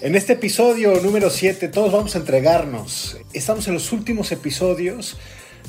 En 0.00 0.14
este 0.14 0.34
episodio 0.34 1.00
número 1.00 1.28
7 1.28 1.66
todos 1.66 1.90
vamos 1.90 2.14
a 2.14 2.18
entregarnos. 2.18 3.18
Estamos 3.32 3.66
en 3.66 3.74
los 3.74 3.90
últimos 3.90 4.30
episodios 4.30 5.16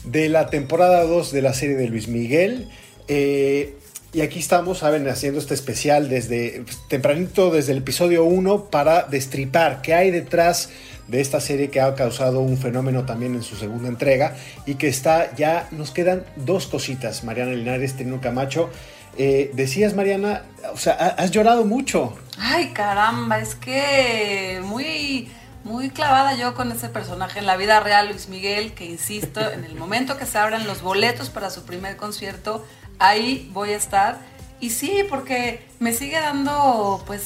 de 0.04 0.30
la 0.30 0.52
temporada 0.52 1.04
2 1.04 1.32
de 1.32 1.42
la 1.42 1.52
serie 1.56 1.76
de 1.76 1.88
Luis 1.88 2.08
Miguel. 2.08 2.70
Eh, 3.08 3.76
y 4.14 4.22
aquí 4.22 4.38
estamos, 4.38 4.80
saben, 4.80 5.08
haciendo 5.08 5.40
este 5.40 5.56
especial 5.56 6.10
desde 6.10 6.64
tempranito, 6.90 7.50
desde 7.50 7.72
el 7.72 7.80
episodio 7.80 8.24
1, 8.24 8.66
para 8.66 9.02
destripar 9.02 9.82
qué 9.82 9.96
hay 9.96 10.12
detrás 10.12 10.70
de 11.08 11.22
esta 11.22 11.42
serie 11.42 11.70
que 11.70 11.82
ha 11.82 11.96
causado 11.96 12.42
un 12.42 12.60
fenómeno 12.60 13.06
también 13.08 13.34
en 13.34 13.42
su 13.42 13.56
segunda 13.56 13.90
entrega 13.90 14.36
y 14.68 14.76
que 14.76 14.90
está 14.90 15.36
ya, 15.36 15.68
nos 15.72 15.90
quedan 15.90 16.24
dos 16.36 16.68
cositas, 16.68 17.24
Mariana 17.24 17.54
Linares, 17.54 17.96
Trino 17.96 18.22
Camacho. 18.22 18.70
Eh, 19.18 19.50
decías, 19.56 19.96
Mariana, 19.96 20.44
o 20.72 20.78
sea, 20.78 20.94
has 20.94 21.32
llorado 21.32 21.66
mucho. 21.66 22.16
Ay, 22.42 22.72
caramba, 22.72 23.40
es 23.40 23.56
que 23.56 24.62
muy, 24.64 25.30
muy 25.66 25.90
clavada 25.90 26.36
yo 26.36 26.56
con 26.56 26.72
ese 26.72 26.88
personaje 26.88 27.40
en 27.40 27.46
la 27.46 27.58
vida 27.58 27.82
real, 27.82 28.08
Luis 28.08 28.30
Miguel, 28.30 28.74
que 28.74 28.86
insisto, 28.86 29.42
en 29.42 29.66
el 29.66 29.76
momento 29.76 30.18
que 30.18 30.26
se 30.26 30.38
abran 30.38 30.66
los 30.66 30.82
boletos 30.82 31.30
para 31.30 31.50
su 31.50 31.66
primer 31.66 31.98
concierto, 31.98 32.66
ahí 32.98 33.50
voy 33.54 33.74
a 33.74 33.78
estar. 33.78 34.20
Y 34.62 34.70
sí, 34.70 35.06
porque 35.10 35.68
me 35.80 35.94
sigue 35.94 36.18
dando, 36.18 37.04
pues, 37.06 37.24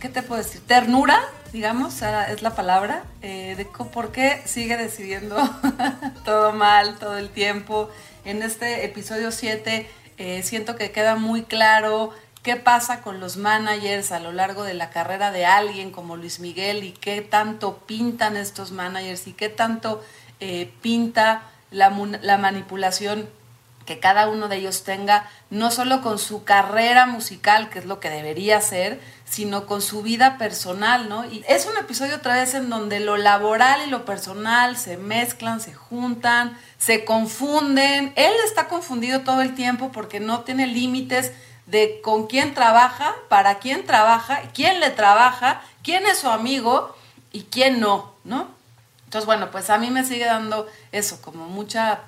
¿qué 0.00 0.08
te 0.08 0.22
puedo 0.22 0.42
decir? 0.42 0.62
Ternura, 0.66 1.20
digamos, 1.52 2.00
es 2.02 2.40
la 2.40 2.54
palabra, 2.54 3.04
eh, 3.20 3.54
de 3.56 3.66
por 3.66 4.10
qué 4.10 4.40
sigue 4.46 4.78
decidiendo 4.78 5.36
todo 6.24 6.52
mal 6.52 6.98
todo 6.98 7.18
el 7.18 7.28
tiempo. 7.28 7.90
En 8.24 8.42
este 8.42 8.86
episodio 8.86 9.30
7 9.30 9.86
eh, 10.16 10.42
siento 10.42 10.76
que 10.76 10.92
queda 10.92 11.16
muy 11.16 11.42
claro 11.42 12.10
qué 12.44 12.56
pasa 12.56 13.00
con 13.00 13.20
los 13.20 13.38
managers 13.38 14.12
a 14.12 14.20
lo 14.20 14.30
largo 14.30 14.64
de 14.64 14.74
la 14.74 14.90
carrera 14.90 15.32
de 15.32 15.46
alguien 15.46 15.90
como 15.90 16.16
Luis 16.16 16.40
Miguel 16.40 16.84
y 16.84 16.92
qué 16.92 17.22
tanto 17.22 17.78
pintan 17.86 18.36
estos 18.36 18.70
managers 18.70 19.26
y 19.26 19.32
qué 19.32 19.48
tanto 19.48 20.04
eh, 20.40 20.70
pinta 20.82 21.42
la, 21.70 21.90
la 22.20 22.36
manipulación 22.36 23.28
que 23.86 23.98
cada 23.98 24.28
uno 24.28 24.48
de 24.48 24.56
ellos 24.56 24.84
tenga, 24.84 25.28
no 25.50 25.70
solo 25.70 26.00
con 26.02 26.18
su 26.18 26.44
carrera 26.44 27.06
musical, 27.06 27.70
que 27.70 27.78
es 27.78 27.86
lo 27.86 28.00
que 28.00 28.10
debería 28.10 28.60
ser, 28.60 29.00
sino 29.24 29.66
con 29.66 29.82
su 29.82 30.02
vida 30.02 30.38
personal, 30.38 31.08
¿no? 31.08 31.24
Y 31.26 31.44
es 31.48 31.66
un 31.66 31.76
episodio 31.76 32.16
otra 32.16 32.34
vez 32.34 32.54
en 32.54 32.70
donde 32.70 33.00
lo 33.00 33.16
laboral 33.16 33.80
y 33.86 33.90
lo 33.90 34.04
personal 34.04 34.76
se 34.76 34.96
mezclan, 34.96 35.60
se 35.60 35.74
juntan, 35.74 36.58
se 36.78 37.04
confunden. 37.04 38.12
Él 38.16 38.32
está 38.46 38.68
confundido 38.68 39.20
todo 39.20 39.42
el 39.42 39.54
tiempo 39.54 39.92
porque 39.92 40.18
no 40.20 40.40
tiene 40.40 40.66
límites 40.66 41.32
de 41.66 42.00
con 42.02 42.26
quién 42.26 42.54
trabaja, 42.54 43.14
para 43.28 43.58
quién 43.58 43.86
trabaja, 43.86 44.42
quién 44.54 44.80
le 44.80 44.90
trabaja, 44.90 45.62
quién 45.82 46.06
es 46.06 46.18
su 46.18 46.28
amigo 46.28 46.94
y 47.32 47.42
quién 47.44 47.80
no, 47.80 48.14
¿no? 48.24 48.48
Entonces, 49.04 49.26
bueno, 49.26 49.50
pues 49.50 49.70
a 49.70 49.78
mí 49.78 49.90
me 49.90 50.04
sigue 50.04 50.24
dando 50.24 50.66
eso, 50.92 51.20
como 51.22 51.46
mucha 51.46 52.00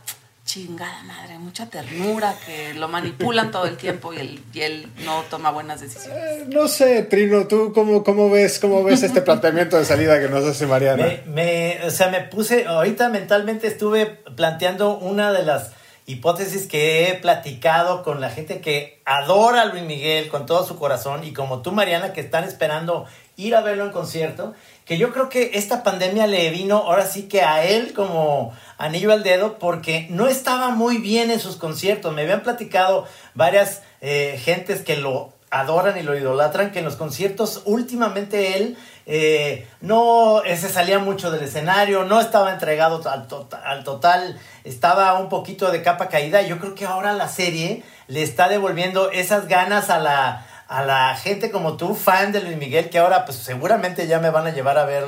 chingada 0.44 1.02
madre, 1.02 1.38
mucha 1.38 1.66
ternura, 1.66 2.34
que 2.46 2.72
lo 2.74 2.88
manipulan 2.88 3.50
todo 3.50 3.66
el 3.66 3.76
tiempo 3.76 4.12
y 4.12 4.18
él, 4.18 4.44
y 4.52 4.60
él 4.60 4.88
no 5.04 5.22
toma 5.28 5.50
buenas 5.50 5.80
decisiones. 5.80 6.22
Eh, 6.22 6.44
no 6.48 6.68
sé, 6.68 7.02
Trino, 7.02 7.48
¿tú 7.48 7.72
cómo, 7.74 8.04
cómo, 8.04 8.30
ves, 8.30 8.60
cómo 8.60 8.84
ves 8.84 9.02
este 9.02 9.22
planteamiento 9.22 9.76
de 9.76 9.84
salida 9.84 10.20
que 10.20 10.28
nos 10.28 10.44
hace 10.44 10.66
Mariana? 10.66 11.04
Me, 11.04 11.22
me, 11.26 11.84
o 11.84 11.90
sea, 11.90 12.08
me 12.08 12.20
puse, 12.20 12.64
ahorita 12.64 13.08
mentalmente 13.08 13.66
estuve 13.66 14.06
planteando 14.06 14.98
una 14.98 15.32
de 15.32 15.42
las 15.42 15.72
hipótesis 16.06 16.66
que 16.68 17.08
he 17.08 17.14
platicado 17.14 18.02
con 18.04 18.20
la 18.20 18.30
gente 18.30 18.60
que 18.60 19.02
adora 19.04 19.62
a 19.62 19.64
Luis 19.66 19.82
Miguel 19.82 20.28
con 20.28 20.46
todo 20.46 20.64
su 20.64 20.76
corazón 20.76 21.24
y 21.24 21.32
como 21.32 21.62
tú, 21.62 21.72
Mariana, 21.72 22.12
que 22.12 22.20
están 22.20 22.44
esperando 22.44 23.06
ir 23.36 23.54
a 23.54 23.60
verlo 23.60 23.84
en 23.84 23.92
concierto, 23.92 24.54
que 24.84 24.98
yo 24.98 25.12
creo 25.12 25.28
que 25.28 25.52
esta 25.54 25.82
pandemia 25.82 26.26
le 26.28 26.48
vino 26.50 26.76
ahora 26.76 27.06
sí 27.06 27.24
que 27.24 27.42
a 27.42 27.64
él 27.64 27.92
como 27.92 28.54
anillo 28.78 29.12
al 29.12 29.24
dedo 29.24 29.58
porque 29.58 30.06
no 30.10 30.28
estaba 30.28 30.70
muy 30.70 30.98
bien 30.98 31.30
en 31.30 31.40
sus 31.40 31.56
conciertos. 31.56 32.14
Me 32.14 32.22
habían 32.22 32.42
platicado 32.42 33.06
varias 33.34 33.82
eh, 34.00 34.40
gentes 34.42 34.82
que 34.82 34.96
lo 34.96 35.32
adoran 35.50 35.98
y 35.98 36.02
lo 36.02 36.16
idolatran, 36.16 36.70
que 36.70 36.78
en 36.78 36.84
los 36.84 36.96
conciertos 36.96 37.62
últimamente 37.64 38.56
él 38.56 38.76
eh, 39.06 39.68
no 39.80 40.42
se 40.44 40.68
salía 40.68 40.98
mucho 40.98 41.30
del 41.30 41.44
escenario, 41.44 42.04
no 42.04 42.20
estaba 42.20 42.52
entregado 42.52 43.00
al, 43.08 43.26
al 43.64 43.84
total, 43.84 44.38
estaba 44.64 45.18
un 45.18 45.28
poquito 45.28 45.70
de 45.70 45.82
capa 45.82 46.08
caída. 46.08 46.42
Yo 46.42 46.58
creo 46.58 46.74
que 46.74 46.86
ahora 46.86 47.12
la 47.12 47.28
serie 47.28 47.84
le 48.08 48.22
está 48.22 48.48
devolviendo 48.48 49.10
esas 49.12 49.46
ganas 49.46 49.90
a 49.90 50.00
la, 50.00 50.46
a 50.68 50.84
la 50.84 51.14
gente 51.14 51.50
como 51.50 51.76
tú, 51.76 51.94
fan 51.94 52.32
de 52.32 52.42
Luis 52.42 52.56
Miguel, 52.56 52.90
que 52.90 52.98
ahora 52.98 53.24
pues 53.24 53.38
seguramente 53.38 54.06
ya 54.08 54.18
me 54.18 54.30
van 54.30 54.46
a 54.46 54.50
llevar 54.50 54.76
a 54.76 54.84
ver 54.84 55.04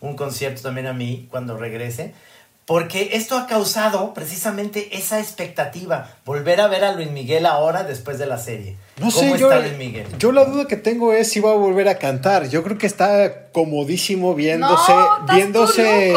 un 0.00 0.16
concierto 0.16 0.62
también 0.62 0.86
a 0.86 0.92
mí 0.92 1.28
cuando 1.30 1.56
regrese. 1.56 2.14
Porque 2.72 3.10
esto 3.12 3.36
ha 3.36 3.46
causado 3.46 4.14
precisamente 4.14 4.96
esa 4.96 5.20
expectativa, 5.20 6.08
volver 6.24 6.58
a 6.62 6.68
ver 6.68 6.84
a 6.84 6.92
Luis 6.92 7.10
Miguel 7.10 7.44
ahora 7.44 7.84
después 7.84 8.18
de 8.18 8.24
la 8.24 8.38
serie. 8.38 8.78
No 8.98 9.10
sé, 9.10 9.36
yo, 9.38 9.54
Luis 9.54 9.76
Miguel? 9.76 10.06
Yo 10.18 10.32
la 10.32 10.46
duda 10.46 10.66
que 10.66 10.76
tengo 10.76 11.12
es 11.12 11.30
si 11.30 11.38
va 11.40 11.50
a 11.50 11.54
volver 11.54 11.86
a 11.90 11.98
cantar. 11.98 12.48
Yo 12.48 12.62
creo 12.62 12.78
que 12.78 12.86
está 12.86 13.50
comodísimo 13.52 14.34
viéndose, 14.34 14.94
viéndose, 15.34 16.14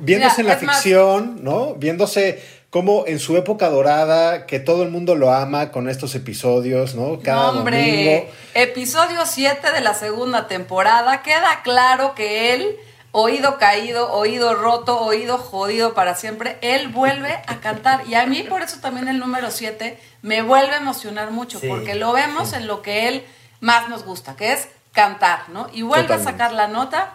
viéndose 0.00 0.40
en 0.42 0.46
la 0.46 0.56
ficción, 0.58 1.42
¿no? 1.42 1.76
Viéndose 1.76 2.42
como 2.68 3.06
en 3.06 3.18
su 3.18 3.38
época 3.38 3.70
dorada, 3.70 4.44
que 4.44 4.60
todo 4.60 4.82
el 4.82 4.90
mundo 4.90 5.14
lo 5.14 5.32
ama 5.32 5.70
con 5.70 5.88
estos 5.88 6.14
episodios, 6.14 6.94
¿no? 6.94 7.20
Cada 7.20 7.52
hombre, 7.52 8.28
Episodio 8.52 9.20
7 9.24 9.72
de 9.72 9.80
la 9.80 9.94
segunda 9.94 10.46
temporada, 10.46 11.22
queda 11.22 11.62
claro 11.64 12.14
que 12.14 12.52
él 12.52 12.76
oído 13.18 13.56
caído, 13.56 14.12
oído 14.12 14.54
roto, 14.54 15.00
oído 15.00 15.38
jodido 15.38 15.94
para 15.94 16.14
siempre, 16.14 16.58
él 16.60 16.88
vuelve 16.88 17.32
a 17.46 17.60
cantar. 17.60 18.06
Y 18.06 18.14
a 18.14 18.26
mí 18.26 18.42
por 18.42 18.60
eso 18.60 18.78
también 18.80 19.08
el 19.08 19.18
número 19.18 19.50
7 19.50 19.98
me 20.20 20.42
vuelve 20.42 20.74
a 20.74 20.76
emocionar 20.76 21.30
mucho, 21.30 21.58
porque 21.66 21.94
lo 21.94 22.12
vemos 22.12 22.52
en 22.52 22.66
lo 22.66 22.82
que 22.82 23.08
él 23.08 23.24
más 23.60 23.88
nos 23.88 24.04
gusta, 24.04 24.36
que 24.36 24.52
es 24.52 24.68
cantar, 24.92 25.48
¿no? 25.48 25.66
Y 25.72 25.80
vuelve 25.80 26.12
a 26.12 26.18
sacar 26.18 26.52
la 26.52 26.68
nota 26.68 27.14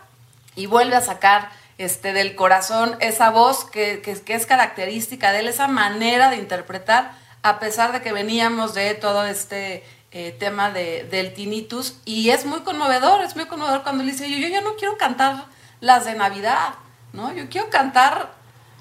y 0.55 0.65
vuelve 0.65 0.95
a 0.95 1.01
sacar 1.01 1.51
este, 1.77 2.13
del 2.13 2.33
corazón 2.33 2.97
esa 2.99 3.29
voz 3.29 3.65
que, 3.65 4.01
que, 4.01 4.33
es 4.33 4.45
característica 4.47 5.31
de 5.31 5.41
él, 5.41 5.47
esa 5.49 5.67
manera 5.67 6.31
de 6.31 6.37
interpretar, 6.37 7.11
a 7.43 7.59
pesar 7.59 7.91
de 7.91 8.01
que 8.01 8.11
veníamos 8.11 8.73
de 8.73 8.95
todo 8.95 9.27
este 9.27 9.83
eh, 10.11 10.35
tema 10.39 10.71
de, 10.71 11.03
del 11.11 11.35
tinnitus. 11.35 11.97
Y 12.05 12.31
es 12.31 12.45
muy 12.47 12.61
conmovedor, 12.61 13.21
es 13.21 13.35
muy 13.35 13.45
conmovedor 13.45 13.83
cuando 13.83 14.01
él 14.01 14.09
dice, 14.09 14.27
yo, 14.31 14.37
yo 14.37 14.47
ya 14.47 14.61
no 14.61 14.75
quiero 14.77 14.97
cantar 14.97 15.45
las 15.81 16.05
de 16.05 16.13
Navidad, 16.13 16.75
¿no? 17.11 17.33
Yo 17.33 17.49
quiero 17.49 17.69
cantar 17.69 18.31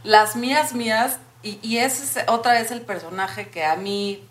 las 0.04 0.36
mías 0.36 0.72
mías 0.72 1.18
y, 1.42 1.58
y 1.62 1.78
ese 1.78 2.04
es 2.20 2.28
otra 2.28 2.52
vez 2.52 2.70
el 2.70 2.82
personaje 2.82 3.48
que 3.48 3.64
a 3.64 3.74
mí 3.74 4.24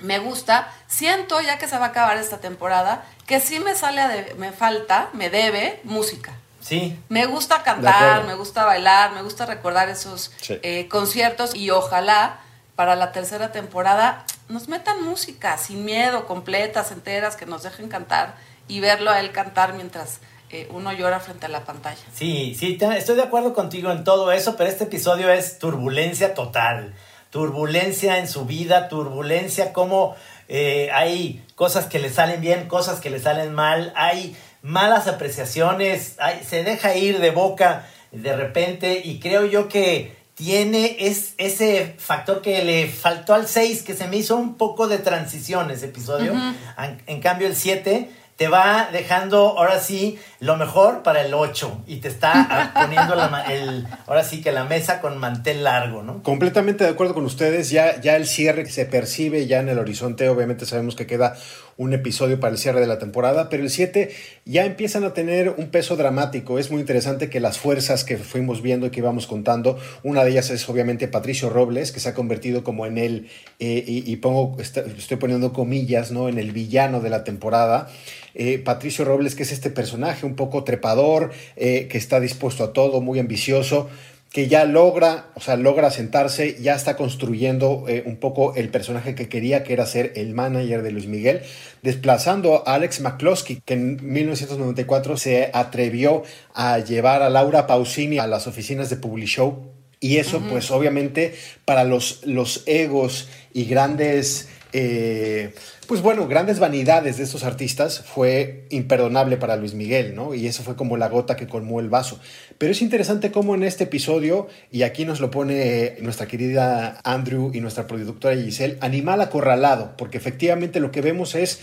me 0.00 0.18
gusta. 0.18 0.72
Siento, 0.86 1.40
ya 1.40 1.58
que 1.58 1.68
se 1.68 1.78
va 1.78 1.86
a 1.86 1.88
acabar 1.88 2.16
esta 2.16 2.38
temporada, 2.38 3.04
que 3.26 3.40
sí 3.40 3.60
me 3.60 3.74
sale, 3.74 4.06
de, 4.08 4.34
me 4.34 4.52
falta, 4.52 5.08
me 5.12 5.30
debe 5.30 5.80
música. 5.84 6.32
Sí. 6.60 6.98
Me 7.08 7.26
gusta 7.26 7.62
cantar, 7.62 8.24
me 8.24 8.34
gusta 8.34 8.64
bailar, 8.64 9.12
me 9.12 9.22
gusta 9.22 9.46
recordar 9.46 9.88
esos 9.88 10.30
eh, 10.48 10.88
conciertos 10.88 11.54
y 11.54 11.70
ojalá 11.70 12.40
para 12.76 12.96
la 12.96 13.12
tercera 13.12 13.50
temporada 13.50 14.24
nos 14.48 14.68
metan 14.68 15.02
música 15.02 15.56
sin 15.56 15.84
miedo, 15.84 16.26
completas, 16.26 16.92
enteras, 16.92 17.36
que 17.36 17.46
nos 17.46 17.62
dejen 17.62 17.88
cantar 17.88 18.34
y 18.68 18.80
verlo 18.80 19.10
a 19.10 19.20
él 19.20 19.32
cantar 19.32 19.72
mientras 19.72 20.20
eh, 20.52 20.68
uno 20.72 20.92
llora 20.92 21.20
frente 21.20 21.46
a 21.46 21.48
la 21.48 21.64
pantalla. 21.64 22.00
Sí, 22.12 22.56
sí, 22.58 22.76
estoy 22.96 23.16
de 23.16 23.22
acuerdo 23.22 23.54
contigo 23.54 23.92
en 23.92 24.02
todo 24.02 24.32
eso, 24.32 24.56
pero 24.56 24.68
este 24.68 24.84
episodio 24.84 25.30
es 25.30 25.58
turbulencia 25.58 26.34
total. 26.34 26.94
Turbulencia 27.30 28.18
en 28.18 28.26
su 28.26 28.46
vida, 28.46 28.88
turbulencia 28.88 29.72
como 29.72 30.16
eh, 30.48 30.90
hay 30.92 31.44
cosas 31.54 31.86
que 31.86 32.00
le 32.00 32.10
salen 32.10 32.40
bien, 32.40 32.66
cosas 32.66 32.98
que 32.98 33.10
le 33.10 33.20
salen 33.20 33.54
mal, 33.54 33.92
hay 33.94 34.36
malas 34.62 35.06
apreciaciones, 35.06 36.16
hay, 36.18 36.42
se 36.42 36.64
deja 36.64 36.96
ir 36.96 37.20
de 37.20 37.30
boca 37.30 37.86
de 38.10 38.34
repente 38.34 39.02
y 39.04 39.20
creo 39.20 39.46
yo 39.46 39.68
que 39.68 40.18
tiene 40.34 40.96
es, 40.98 41.34
ese 41.38 41.94
factor 41.98 42.42
que 42.42 42.64
le 42.64 42.88
faltó 42.88 43.34
al 43.34 43.46
6, 43.46 43.82
que 43.82 43.94
se 43.94 44.08
me 44.08 44.16
hizo 44.16 44.36
un 44.36 44.56
poco 44.56 44.88
de 44.88 44.98
transición 44.98 45.70
ese 45.70 45.86
episodio. 45.86 46.32
en, 46.32 47.02
en, 47.06 47.20
cambio 47.20 47.46
el 47.46 47.54
7 47.54 48.10
te 48.40 48.48
va 48.48 48.88
dejando 48.90 49.58
ahora 49.58 49.78
sí 49.80 50.18
lo 50.38 50.56
mejor 50.56 51.02
para 51.02 51.20
el 51.20 51.34
8 51.34 51.82
y 51.86 51.96
te 51.96 52.08
está 52.08 52.72
poniendo 52.74 53.14
la, 53.14 53.44
el, 53.50 53.86
ahora 54.06 54.24
sí 54.24 54.40
que 54.40 54.50
la 54.50 54.64
mesa 54.64 55.02
con 55.02 55.18
mantel 55.18 55.62
largo, 55.62 56.02
¿no? 56.02 56.22
Completamente 56.22 56.84
de 56.84 56.88
acuerdo 56.88 57.12
con 57.12 57.26
ustedes, 57.26 57.68
ya, 57.68 58.00
ya 58.00 58.16
el 58.16 58.26
cierre 58.26 58.64
se 58.64 58.86
percibe 58.86 59.46
ya 59.46 59.58
en 59.58 59.68
el 59.68 59.78
horizonte, 59.78 60.26
obviamente 60.30 60.64
sabemos 60.64 60.96
que 60.96 61.06
queda 61.06 61.36
un 61.80 61.94
episodio 61.94 62.38
para 62.40 62.52
el 62.52 62.58
cierre 62.58 62.78
de 62.78 62.86
la 62.86 62.98
temporada, 62.98 63.48
pero 63.48 63.62
el 63.62 63.70
7 63.70 64.10
ya 64.44 64.66
empiezan 64.66 65.02
a 65.04 65.14
tener 65.14 65.48
un 65.48 65.70
peso 65.70 65.96
dramático, 65.96 66.58
es 66.58 66.70
muy 66.70 66.78
interesante 66.78 67.30
que 67.30 67.40
las 67.40 67.58
fuerzas 67.58 68.04
que 68.04 68.18
fuimos 68.18 68.60
viendo 68.60 68.86
y 68.86 68.90
que 68.90 69.00
íbamos 69.00 69.26
contando, 69.26 69.78
una 70.02 70.22
de 70.22 70.32
ellas 70.32 70.50
es 70.50 70.68
obviamente 70.68 71.08
Patricio 71.08 71.48
Robles, 71.48 71.90
que 71.90 71.98
se 71.98 72.10
ha 72.10 72.14
convertido 72.14 72.64
como 72.64 72.84
en 72.84 72.98
el, 72.98 73.28
eh, 73.60 73.82
y, 73.86 74.14
pongo, 74.16 74.58
estoy 74.60 75.16
poniendo 75.16 75.54
comillas, 75.54 76.12
¿no? 76.12 76.28
En 76.28 76.38
el 76.38 76.52
villano 76.52 77.00
de 77.00 77.08
la 77.08 77.24
temporada. 77.24 77.88
eh, 78.34 78.58
Patricio 78.58 79.04
Robles, 79.06 79.34
que 79.34 79.42
es 79.42 79.50
este 79.50 79.70
personaje 79.70 80.26
un 80.26 80.36
poco 80.36 80.62
trepador, 80.62 81.32
eh, 81.56 81.88
que 81.90 81.98
está 81.98 82.20
dispuesto 82.20 82.62
a 82.62 82.72
todo, 82.74 83.00
muy 83.00 83.18
ambicioso 83.18 83.88
que 84.32 84.46
ya 84.46 84.64
logra, 84.64 85.26
o 85.34 85.40
sea, 85.40 85.56
logra 85.56 85.90
sentarse, 85.90 86.56
ya 86.60 86.74
está 86.74 86.96
construyendo 86.96 87.84
eh, 87.88 88.04
un 88.06 88.16
poco 88.16 88.54
el 88.54 88.68
personaje 88.68 89.16
que 89.16 89.28
quería, 89.28 89.64
que 89.64 89.72
era 89.72 89.86
ser 89.86 90.12
el 90.14 90.34
manager 90.34 90.82
de 90.82 90.92
Luis 90.92 91.08
Miguel, 91.08 91.42
desplazando 91.82 92.62
a 92.66 92.74
Alex 92.74 93.00
McCloskey, 93.00 93.60
que 93.64 93.74
en 93.74 93.98
1994 94.00 95.16
se 95.16 95.50
atrevió 95.52 96.22
a 96.54 96.78
llevar 96.78 97.22
a 97.22 97.30
Laura 97.30 97.66
Pausini 97.66 98.18
a 98.18 98.28
las 98.28 98.46
oficinas 98.46 98.88
de 98.88 98.96
Publishow. 98.96 99.72
Y 100.02 100.16
eso, 100.16 100.40
pues 100.48 100.70
obviamente, 100.70 101.34
para 101.66 101.84
los, 101.84 102.24
los 102.24 102.62
egos 102.66 103.28
y 103.52 103.66
grandes 103.66 104.48
eh, 104.72 105.54
pues 105.86 106.02
bueno, 106.02 106.28
grandes 106.28 106.58
vanidades 106.58 107.16
de 107.16 107.24
estos 107.24 107.42
artistas 107.42 108.04
fue 108.06 108.66
imperdonable 108.70 109.36
para 109.36 109.56
Luis 109.56 109.74
Miguel, 109.74 110.14
¿no? 110.14 110.34
Y 110.34 110.46
eso 110.46 110.62
fue 110.62 110.76
como 110.76 110.96
la 110.96 111.08
gota 111.08 111.36
que 111.36 111.48
colmó 111.48 111.80
el 111.80 111.88
vaso. 111.88 112.20
Pero 112.58 112.72
es 112.72 112.82
interesante 112.82 113.32
cómo 113.32 113.54
en 113.54 113.64
este 113.64 113.84
episodio, 113.84 114.48
y 114.70 114.82
aquí 114.82 115.04
nos 115.04 115.20
lo 115.20 115.30
pone 115.30 115.96
nuestra 116.00 116.26
querida 116.26 117.00
Andrew 117.04 117.50
y 117.52 117.60
nuestra 117.60 117.86
productora 117.86 118.36
Giselle, 118.36 118.78
animal 118.80 119.20
acorralado, 119.20 119.96
porque 119.96 120.18
efectivamente 120.18 120.78
lo 120.80 120.92
que 120.92 121.00
vemos 121.00 121.34
es 121.34 121.60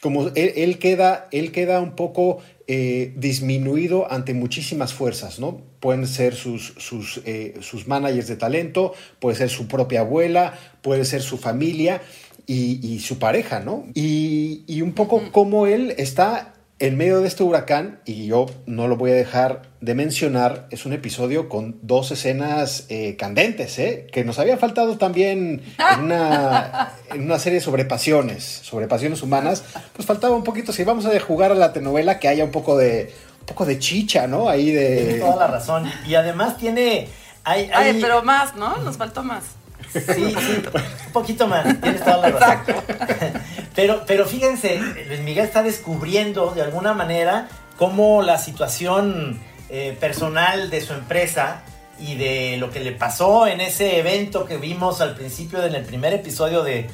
como 0.00 0.30
él, 0.34 0.78
queda, 0.78 1.28
él 1.32 1.50
queda 1.50 1.80
un 1.80 1.96
poco 1.96 2.38
eh, 2.68 3.12
disminuido 3.16 4.10
ante 4.12 4.32
muchísimas 4.32 4.94
fuerzas, 4.94 5.40
¿no? 5.40 5.60
Pueden 5.80 6.06
ser 6.06 6.34
sus, 6.34 6.74
sus, 6.76 7.20
eh, 7.24 7.54
sus 7.60 7.88
managers 7.88 8.28
de 8.28 8.36
talento, 8.36 8.94
puede 9.18 9.36
ser 9.36 9.50
su 9.50 9.66
propia 9.66 10.00
abuela, 10.00 10.56
puede 10.82 11.04
ser 11.04 11.22
su 11.22 11.36
familia, 11.36 12.00
y, 12.50 12.98
su 13.00 13.18
pareja, 13.18 13.60
¿no? 13.60 13.84
Y, 13.94 14.80
un 14.80 14.92
poco 14.92 15.22
como 15.32 15.66
él 15.66 15.94
está 15.98 16.54
en 16.78 16.96
medio 16.96 17.20
de 17.20 17.28
este 17.28 17.42
huracán, 17.42 18.00
y 18.04 18.26
yo 18.26 18.46
no 18.66 18.86
lo 18.86 18.96
voy 18.96 19.10
a 19.10 19.14
dejar 19.14 19.62
de 19.80 19.94
mencionar, 19.94 20.68
es 20.70 20.86
un 20.86 20.92
episodio 20.92 21.48
con 21.48 21.78
dos 21.82 22.12
escenas 22.12 22.86
eh, 22.88 23.16
candentes, 23.16 23.78
¿eh? 23.80 24.06
que 24.12 24.24
nos 24.24 24.38
había 24.38 24.56
faltado 24.58 24.96
también 24.96 25.60
en 25.76 26.04
una, 26.04 26.92
en 27.12 27.24
una, 27.24 27.38
serie 27.40 27.60
sobre 27.60 27.84
pasiones, 27.84 28.44
sobre 28.44 28.86
pasiones 28.86 29.22
humanas, 29.22 29.64
pues 29.92 30.06
faltaba 30.06 30.36
un 30.36 30.44
poquito, 30.44 30.72
si 30.72 30.84
vamos 30.84 31.04
a 31.04 31.18
jugar 31.18 31.50
a 31.50 31.56
la 31.56 31.72
telenovela, 31.72 32.20
que 32.20 32.28
haya 32.28 32.44
un 32.44 32.52
poco 32.52 32.78
de, 32.78 33.12
un 33.40 33.46
poco 33.46 33.66
de 33.66 33.80
chicha, 33.80 34.28
¿no? 34.28 34.48
Ahí 34.48 34.70
de... 34.70 35.04
Tiene 35.04 35.18
toda 35.18 35.36
la 35.36 35.46
razón, 35.48 35.90
y 36.06 36.14
además 36.14 36.56
tiene... 36.56 37.08
Hay, 37.42 37.70
Ay, 37.74 37.98
pero 38.00 38.22
más, 38.22 38.54
¿no? 38.54 38.76
Nos 38.78 38.96
faltó 38.98 39.24
más. 39.24 39.57
Sí, 39.92 40.00
sí, 40.06 40.62
un 41.06 41.12
poquito 41.12 41.46
más, 41.46 41.80
tienes 41.80 42.02
toda 42.04 42.18
la 42.18 42.30
razón. 42.30 42.74
Pero, 43.74 44.02
pero 44.08 44.26
fíjense, 44.26 44.80
Luis 45.06 45.20
Miguel 45.20 45.44
está 45.44 45.62
descubriendo 45.62 46.50
de 46.50 46.62
alguna 46.62 46.94
manera 46.94 47.48
cómo 47.76 48.22
la 48.22 48.36
situación 48.36 49.38
eh, 49.68 49.96
personal 50.00 50.68
de 50.68 50.80
su 50.80 50.94
empresa 50.94 51.62
y 52.00 52.16
de 52.16 52.56
lo 52.56 52.70
que 52.70 52.80
le 52.80 52.90
pasó 52.90 53.46
en 53.46 53.60
ese 53.60 54.00
evento 54.00 54.46
que 54.46 54.56
vimos 54.56 55.00
al 55.00 55.14
principio 55.14 55.64
en 55.64 55.76
el 55.76 55.84
primer 55.84 56.12
episodio 56.12 56.64
de, 56.64 56.90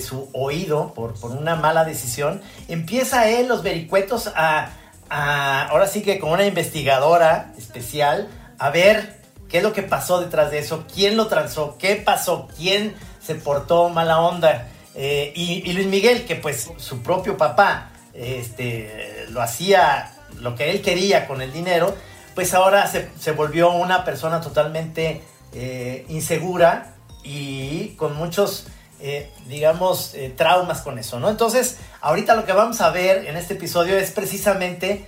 su 0.00 0.28
oído 0.32 0.92
por, 0.92 1.14
por, 1.14 1.30
una 1.30 1.54
mala 1.54 1.84
decisión, 1.84 2.42
empieza 2.66 3.28
él 3.28 3.46
los 3.46 3.62
vericuetos 3.62 4.32
a, 4.34 4.70
a, 5.10 5.68
ahora 5.68 5.86
sí 5.86 6.02
que 6.02 6.18
como 6.18 6.32
una 6.32 6.46
investigadora 6.46 7.52
especial, 7.56 8.28
a 8.58 8.70
ver 8.70 9.23
¿Qué 9.48 9.58
es 9.58 9.62
lo 9.62 9.72
que 9.72 9.82
pasó 9.82 10.20
detrás 10.20 10.50
de 10.50 10.58
eso? 10.58 10.84
¿Quién 10.92 11.16
lo 11.16 11.28
transó? 11.28 11.76
¿Qué 11.78 11.96
pasó? 11.96 12.48
¿Quién 12.56 12.94
se 13.24 13.34
portó 13.34 13.88
mala 13.88 14.20
onda? 14.20 14.68
Eh, 14.94 15.32
y, 15.34 15.72
Luis 15.72 15.86
Miguel, 15.86 16.24
que 16.24 16.36
pues 16.36 16.70
su 16.76 17.02
propio 17.02 17.36
papá 17.36 17.90
este, 18.12 19.26
lo 19.30 19.42
hacía 19.42 20.12
lo 20.40 20.54
que 20.54 20.70
él 20.70 20.82
quería 20.82 21.26
con 21.26 21.42
el 21.42 21.52
dinero, 21.52 21.94
pues 22.34 22.54
ahora 22.54 22.88
se, 22.88 23.32
volvió 23.32 23.70
una 23.70 24.04
persona 24.04 24.40
totalmente 24.40 25.22
eh, 25.52 26.04
insegura 26.08 26.94
y 27.22 27.90
con 27.90 28.16
muchos, 28.16 28.66
eh, 29.00 29.30
digamos, 29.46 30.14
traumas 30.36 30.80
con 30.80 30.98
eso, 30.98 31.20
¿no? 31.20 31.28
Entonces, 31.28 31.78
ahorita 32.00 32.34
lo 32.34 32.44
que 32.44 32.52
vamos 32.52 32.80
a 32.80 32.90
ver 32.90 33.26
en 33.26 33.36
este 33.36 33.54
episodio 33.54 33.96
es 33.96 34.10
precisamente 34.10 35.06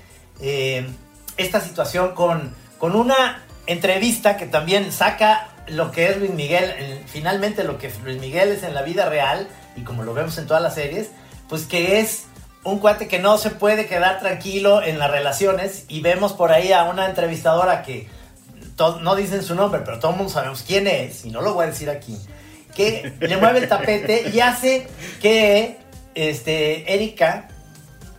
esta 1.36 1.60
situación 1.60 2.14
con, 2.14 2.54
con 2.78 2.94
una 2.94 3.45
entrevista 3.66 4.36
que 4.36 4.46
también 4.46 4.92
saca 4.92 5.48
lo 5.66 5.90
que 5.90 6.08
es 6.08 6.16
Luis 6.18 6.32
Miguel, 6.32 7.02
finalmente 7.06 7.64
lo 7.64 7.78
que 7.78 7.90
Luis 8.04 8.20
Miguel 8.20 8.50
es 8.50 8.62
en 8.62 8.74
la 8.74 8.82
vida 8.82 9.08
real 9.08 9.48
y 9.76 9.82
como 9.82 10.04
lo 10.04 10.14
vemos 10.14 10.38
en 10.38 10.46
todas 10.46 10.62
las 10.62 10.74
series, 10.74 11.10
pues 11.48 11.64
que 11.64 12.00
es 12.00 12.24
un 12.64 12.78
cuate 12.78 13.08
que 13.08 13.18
no 13.18 13.38
se 13.38 13.50
puede 13.50 13.86
quedar 13.86 14.18
tranquilo 14.20 14.82
en 14.82 14.98
las 14.98 15.10
relaciones 15.10 15.84
y 15.88 16.00
vemos 16.00 16.32
por 16.32 16.52
ahí 16.52 16.72
a 16.72 16.84
una 16.84 17.06
entrevistadora 17.08 17.82
que 17.82 18.08
no 19.00 19.14
dicen 19.16 19.42
su 19.42 19.54
nombre, 19.54 19.82
pero 19.84 19.98
todo 19.98 20.12
el 20.12 20.18
mundo 20.18 20.32
sabemos 20.32 20.64
quién 20.66 20.86
es 20.86 21.24
y 21.24 21.30
no 21.30 21.40
lo 21.40 21.54
voy 21.54 21.64
a 21.64 21.68
decir 21.68 21.88
aquí, 21.90 22.18
que 22.74 23.14
le 23.20 23.36
mueve 23.36 23.60
el 23.60 23.68
tapete 23.68 24.30
y 24.32 24.40
hace 24.40 24.86
que 25.20 25.78
este, 26.14 26.92
Erika, 26.92 27.48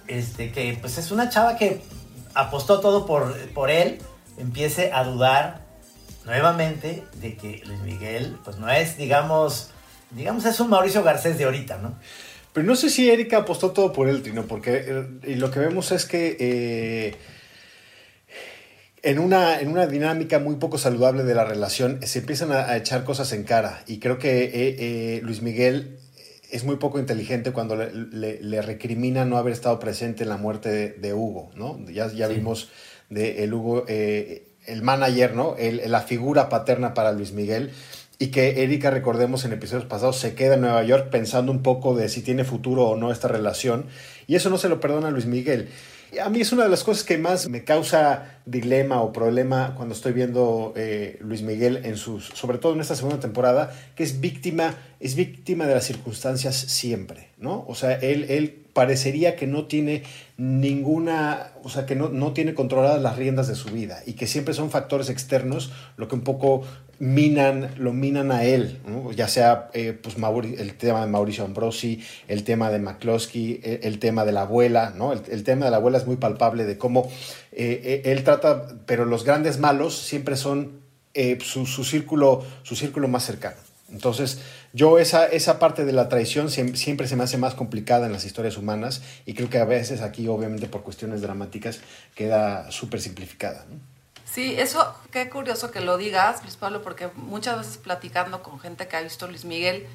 este, 0.07 0.51
que 0.51 0.77
pues 0.79 0.97
es 0.97 1.11
una 1.11 1.29
chava 1.29 1.57
que 1.57 1.81
apostó 2.33 2.79
todo 2.79 3.05
por, 3.05 3.35
por 3.49 3.69
él, 3.69 3.99
empiece 4.37 4.91
a 4.93 5.03
dudar 5.03 5.61
nuevamente 6.25 7.03
de 7.21 7.35
que 7.35 7.63
Luis 7.65 7.79
Miguel, 7.81 8.37
pues 8.43 8.57
no 8.57 8.69
es, 8.69 8.97
digamos, 8.97 9.71
digamos, 10.11 10.45
es 10.45 10.59
un 10.59 10.69
Mauricio 10.69 11.03
Garcés 11.03 11.37
de 11.37 11.45
ahorita, 11.45 11.77
¿no? 11.77 11.95
Pero 12.53 12.65
no 12.65 12.75
sé 12.75 12.89
si 12.89 13.09
Erika 13.09 13.37
apostó 13.37 13.71
todo 13.71 13.93
por 13.93 14.09
él, 14.09 14.23
Trino, 14.23 14.47
porque 14.47 14.83
eh, 15.23 15.35
lo 15.35 15.51
que 15.51 15.59
vemos 15.59 15.91
es 15.91 16.05
que 16.05 16.37
eh, 16.39 17.15
en, 19.03 19.19
una, 19.19 19.59
en 19.59 19.69
una 19.69 19.85
dinámica 19.85 20.39
muy 20.39 20.55
poco 20.55 20.77
saludable 20.77 21.23
de 21.23 21.35
la 21.35 21.45
relación 21.45 21.99
se 22.03 22.19
empiezan 22.19 22.51
a, 22.51 22.75
echar 22.75 23.03
cosas 23.03 23.31
en 23.31 23.43
cara. 23.43 23.83
Y 23.85 23.99
creo 23.99 24.17
que 24.17 24.49
eh, 24.53 25.21
Luis 25.21 25.43
Miguel 25.43 25.99
es 26.49 26.63
muy 26.63 26.77
poco 26.77 26.99
inteligente 26.99 27.51
cuando 27.51 27.75
le, 27.75 28.61
recrimina 28.61 29.23
no 29.25 29.37
haber 29.37 29.53
estado 29.53 29.79
presente 29.79 30.23
en 30.23 30.29
la 30.29 30.37
muerte 30.37 30.95
de, 30.97 31.13
Hugo, 31.13 31.51
¿no? 31.55 31.79
Ya, 31.89 32.11
ya 32.11 32.27
vimos 32.27 32.69
de 33.09 33.43
el 33.43 33.53
Hugo, 33.53 33.85
eh, 33.87 34.47
el 34.65 34.81
manager, 34.81 35.33
¿no? 35.33 35.55
El, 35.57 35.89
la 35.89 36.01
figura 36.01 36.49
paterna 36.49 36.93
para 36.93 37.11
Luis 37.11 37.31
Miguel. 37.31 37.71
Y 38.19 38.27
que 38.27 38.63
Erika, 38.63 38.89
recordemos 38.89 39.45
en 39.45 39.53
episodios 39.53 39.85
pasados, 39.85 40.17
se 40.17 40.33
queda 40.33 40.55
en 40.55 40.61
Nueva 40.61 40.83
York 40.83 41.09
pensando 41.11 41.51
un 41.51 41.61
poco 41.61 41.95
de 41.95 42.09
si 42.09 42.23
tiene 42.23 42.43
futuro 42.43 42.87
o 42.87 42.95
no 42.97 43.11
esta 43.11 43.27
relación. 43.27 43.85
Y 44.25 44.35
eso 44.35 44.49
no 44.49 44.57
se 44.57 44.69
lo 44.69 44.79
perdona 44.79 45.11
Luis 45.11 45.27
Miguel. 45.27 45.69
A 46.23 46.29
mí 46.29 46.41
es 46.41 46.51
una 46.51 46.63
de 46.63 46.69
las 46.69 46.83
cosas 46.83 47.03
que 47.03 47.17
más 47.17 47.47
me 47.47 47.63
causa 47.63 48.36
dilema 48.47 49.01
o 49.01 49.11
problema 49.11 49.75
cuando 49.75 49.93
estoy 49.93 50.13
viendo 50.13 50.73
eh, 50.75 51.17
Luis 51.21 51.41
Miguel 51.41 51.81
en 51.83 51.97
sus, 51.97 52.25
sobre 52.25 52.57
todo 52.57 52.73
en 52.73 52.79
esta 52.79 52.95
segunda 52.95 53.19
temporada, 53.19 53.73
que 53.95 54.03
es 54.03 54.21
víctima, 54.21 54.75
es 54.99 55.15
víctima 55.15 55.67
de 55.67 55.75
las 55.75 55.83
circunstancias 55.83 56.55
siempre, 56.55 57.27
¿no? 57.37 57.65
O 57.67 57.75
sea, 57.75 57.93
él, 57.93 58.25
él 58.29 58.63
parecería 58.73 59.35
que 59.35 59.47
no 59.47 59.65
tiene 59.65 60.03
ninguna, 60.37 61.51
o 61.63 61.69
sea, 61.69 61.85
que 61.85 61.95
no, 61.95 62.09
no, 62.09 62.31
tiene 62.31 62.53
controladas 62.53 63.01
las 63.01 63.17
riendas 63.17 63.47
de 63.47 63.55
su 63.55 63.69
vida 63.69 64.01
y 64.05 64.13
que 64.13 64.27
siempre 64.27 64.53
son 64.53 64.71
factores 64.71 65.09
externos 65.09 65.71
lo 65.97 66.07
que 66.07 66.15
un 66.15 66.21
poco 66.21 66.63
minan, 66.99 67.71
lo 67.77 67.93
minan 67.93 68.31
a 68.31 68.43
él, 68.43 68.79
ya 69.15 69.27
sea 69.27 69.69
eh, 69.73 69.97
pues 70.01 70.15
el 70.57 70.73
tema 70.75 71.01
de 71.01 71.07
Mauricio 71.07 71.43
Ambrosi, 71.43 72.01
el 72.27 72.43
tema 72.43 72.71
de 72.71 72.79
McCloskey, 72.79 73.61
el, 73.63 73.99
tema 73.99 74.25
de 74.25 74.31
la 74.31 74.41
abuela, 74.41 74.93
¿no? 74.95 75.13
El, 75.13 75.43
tema 75.43 75.65
de 75.65 75.71
la 75.71 75.77
abuela 75.77 75.97
es 75.99 76.07
muy 76.07 76.15
palpable 76.15 76.65
de 76.65 76.77
cómo 76.77 77.09
eh, 77.57 78.01
eh, 78.05 78.11
él 78.11 78.23
trata, 78.23 78.67
pero 78.85 79.05
los 79.05 79.23
grandes 79.23 79.59
malos 79.59 79.97
siempre 79.97 80.37
son 80.37 80.85
su, 81.43 81.65
su, 81.65 81.83
círculo, 81.83 82.45
su 82.61 82.75
círculo 82.75 83.07
más 83.07 83.25
cercano. 83.25 83.57
Entonces, 83.91 84.39
yo 84.73 84.99
esa, 84.99 85.25
esa 85.25 85.59
parte 85.59 85.85
de 85.85 85.93
la 85.93 86.09
traición 86.09 86.51
siempre 86.51 87.07
se 87.07 87.15
me 87.15 87.23
hace 87.23 87.37
más 87.37 87.55
complicada 87.55 88.05
en 88.05 88.11
las 88.11 88.25
historias 88.25 88.57
humanas 88.57 89.01
y 89.25 89.33
creo 89.33 89.49
que 89.49 89.59
a 89.59 89.65
veces 89.65 90.01
aquí, 90.01 90.27
obviamente 90.27 90.67
por 90.67 90.83
cuestiones 90.83 91.21
dramáticas, 91.21 91.79
queda 92.13 92.69
súper 92.71 93.01
simplificada. 93.01 93.65
Sí, 94.25 94.55
eso, 94.57 94.93
qué 95.11 95.29
curioso 95.29 95.71
que 95.71 95.79
lo 95.79 95.97
digas, 95.97 96.43
Luis 96.43 96.57
Pablo, 96.57 96.81
porque 96.81 97.09
muchas 97.15 97.57
veces 97.57 97.77
platicando 97.77 98.43
con 98.43 98.59
gente 98.59 98.87
que 98.87 98.95
ha 98.97 99.01
visto 99.01 99.27
Luis 99.27 99.45
Miguel, 99.45 99.87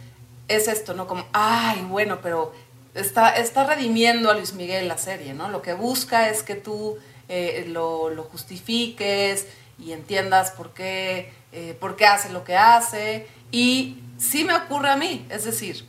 es 0.49 0.69
esto, 0.69 0.95
¿no? 0.95 1.07
Como, 1.07 1.27
ay, 1.33 1.85
bueno, 1.89 2.19
pero 2.23 2.53
está, 2.95 3.37
está 3.37 3.67
redimiendo 3.67 4.31
a 4.31 4.35
Luis 4.35 4.55
Miguel 4.55 4.89
la 4.89 4.97
serie, 4.97 5.35
¿no? 5.35 5.49
Lo 5.49 5.61
que 5.61 5.75
busca 5.75 6.31
es 6.31 6.43
que 6.43 6.55
tú 6.55 6.99
eh, 7.35 7.65
lo, 7.67 8.11
lo, 8.11 8.25
justifiques 8.25 9.47
y 9.79 9.93
entiendas 9.93 10.51
por 10.51 10.75
qué, 10.75 11.33
eh, 11.53 11.75
por 11.81 11.97
qué 11.97 12.05
hace 12.05 12.29
lo 12.29 12.45
que 12.45 12.59
hace 12.59 13.27
y 13.51 14.03
sí 14.19 14.45
me 14.45 14.55
ocurre 14.55 14.91
a 14.91 14.97
mí, 14.97 15.27
es 15.31 15.45
decir, 15.45 15.89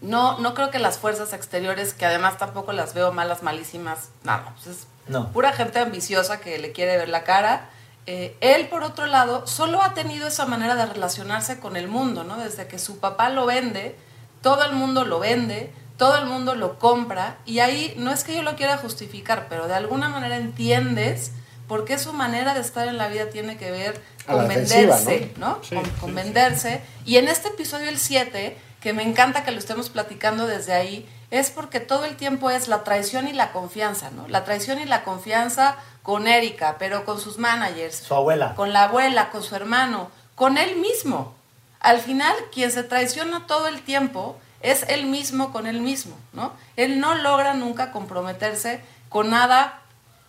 no, 0.00 0.38
no 0.38 0.54
creo 0.54 0.70
que 0.70 0.78
las 0.78 0.98
fuerzas 0.98 1.32
exteriores, 1.32 1.92
que 1.92 2.06
además 2.06 2.38
tampoco 2.38 2.72
las 2.72 2.94
veo 2.94 3.10
malas, 3.10 3.42
malísimas, 3.42 4.10
nada, 4.22 4.54
pues 4.54 4.78
es 4.78 4.86
pura 5.32 5.52
gente 5.52 5.80
ambiciosa 5.80 6.38
que 6.40 6.56
le 6.60 6.70
quiere 6.70 6.96
ver 6.96 7.08
la 7.08 7.24
cara. 7.24 7.70
Eh, 8.06 8.36
él, 8.40 8.68
por 8.68 8.84
otro 8.84 9.06
lado, 9.06 9.48
solo 9.48 9.82
ha 9.82 9.92
tenido 9.94 10.28
esa 10.28 10.46
manera 10.46 10.76
de 10.76 10.86
relacionarse 10.86 11.58
con 11.58 11.76
el 11.76 11.88
mundo, 11.88 12.22
¿no? 12.22 12.36
Desde 12.36 12.68
que 12.68 12.78
su 12.78 13.00
papá 13.00 13.28
lo 13.28 13.44
vende, 13.44 13.96
todo 14.40 14.64
el 14.64 14.72
mundo 14.72 15.04
lo 15.04 15.18
vende, 15.18 15.72
todo 16.02 16.18
el 16.18 16.26
mundo 16.26 16.56
lo 16.56 16.80
compra 16.80 17.36
y 17.46 17.60
ahí 17.60 17.94
no 17.96 18.10
es 18.10 18.24
que 18.24 18.34
yo 18.34 18.42
lo 18.42 18.56
quiera 18.56 18.76
justificar, 18.76 19.46
pero 19.48 19.68
de 19.68 19.74
alguna 19.74 20.08
manera 20.08 20.36
entiendes 20.36 21.30
por 21.68 21.84
qué 21.84 21.96
su 21.96 22.12
manera 22.12 22.54
de 22.54 22.60
estar 22.60 22.88
en 22.88 22.98
la 22.98 23.06
vida 23.06 23.30
tiene 23.30 23.56
que 23.56 23.70
ver 23.70 24.02
con 24.26 24.48
venderse, 24.48 25.32
¿no? 25.36 25.60
con, 26.00 26.12
venderse. 26.12 26.80
Y 27.04 27.18
en 27.18 27.28
este 27.28 27.50
episodio, 27.50 27.88
el 27.88 28.00
7, 28.00 28.58
que 28.80 28.92
me 28.92 29.04
encanta 29.04 29.44
que 29.44 29.52
lo 29.52 29.60
estemos 29.60 29.90
platicando 29.90 30.48
desde 30.48 30.72
ahí, 30.72 31.08
es 31.30 31.52
porque 31.52 31.78
todo 31.78 32.04
el 32.04 32.16
tiempo 32.16 32.50
es 32.50 32.66
la 32.66 32.82
traición 32.82 33.28
y 33.28 33.32
la 33.32 33.52
confianza, 33.52 34.10
¿no? 34.10 34.26
La 34.26 34.42
traición 34.42 34.80
y 34.80 34.86
la 34.86 35.04
confianza 35.04 35.76
con 36.02 36.26
Erika, 36.26 36.78
pero 36.80 37.04
con 37.04 37.20
sus 37.20 37.38
managers. 37.38 37.94
Su 37.94 38.16
abuela. 38.16 38.56
Con 38.56 38.72
la 38.72 38.82
abuela, 38.82 39.30
con 39.30 39.44
su 39.44 39.54
hermano, 39.54 40.10
con 40.34 40.58
él 40.58 40.78
mismo. 40.78 41.36
Al 41.78 42.00
final, 42.00 42.34
quien 42.52 42.72
se 42.72 42.82
traiciona 42.82 43.46
todo 43.46 43.68
el 43.68 43.82
tiempo 43.82 44.36
es 44.62 44.84
él 44.88 45.06
mismo 45.06 45.52
con 45.52 45.66
él 45.66 45.80
mismo, 45.80 46.16
¿no? 46.32 46.52
Él 46.76 47.00
no 47.00 47.14
logra 47.16 47.54
nunca 47.54 47.92
comprometerse 47.92 48.80
con 49.08 49.30
nada 49.30 49.82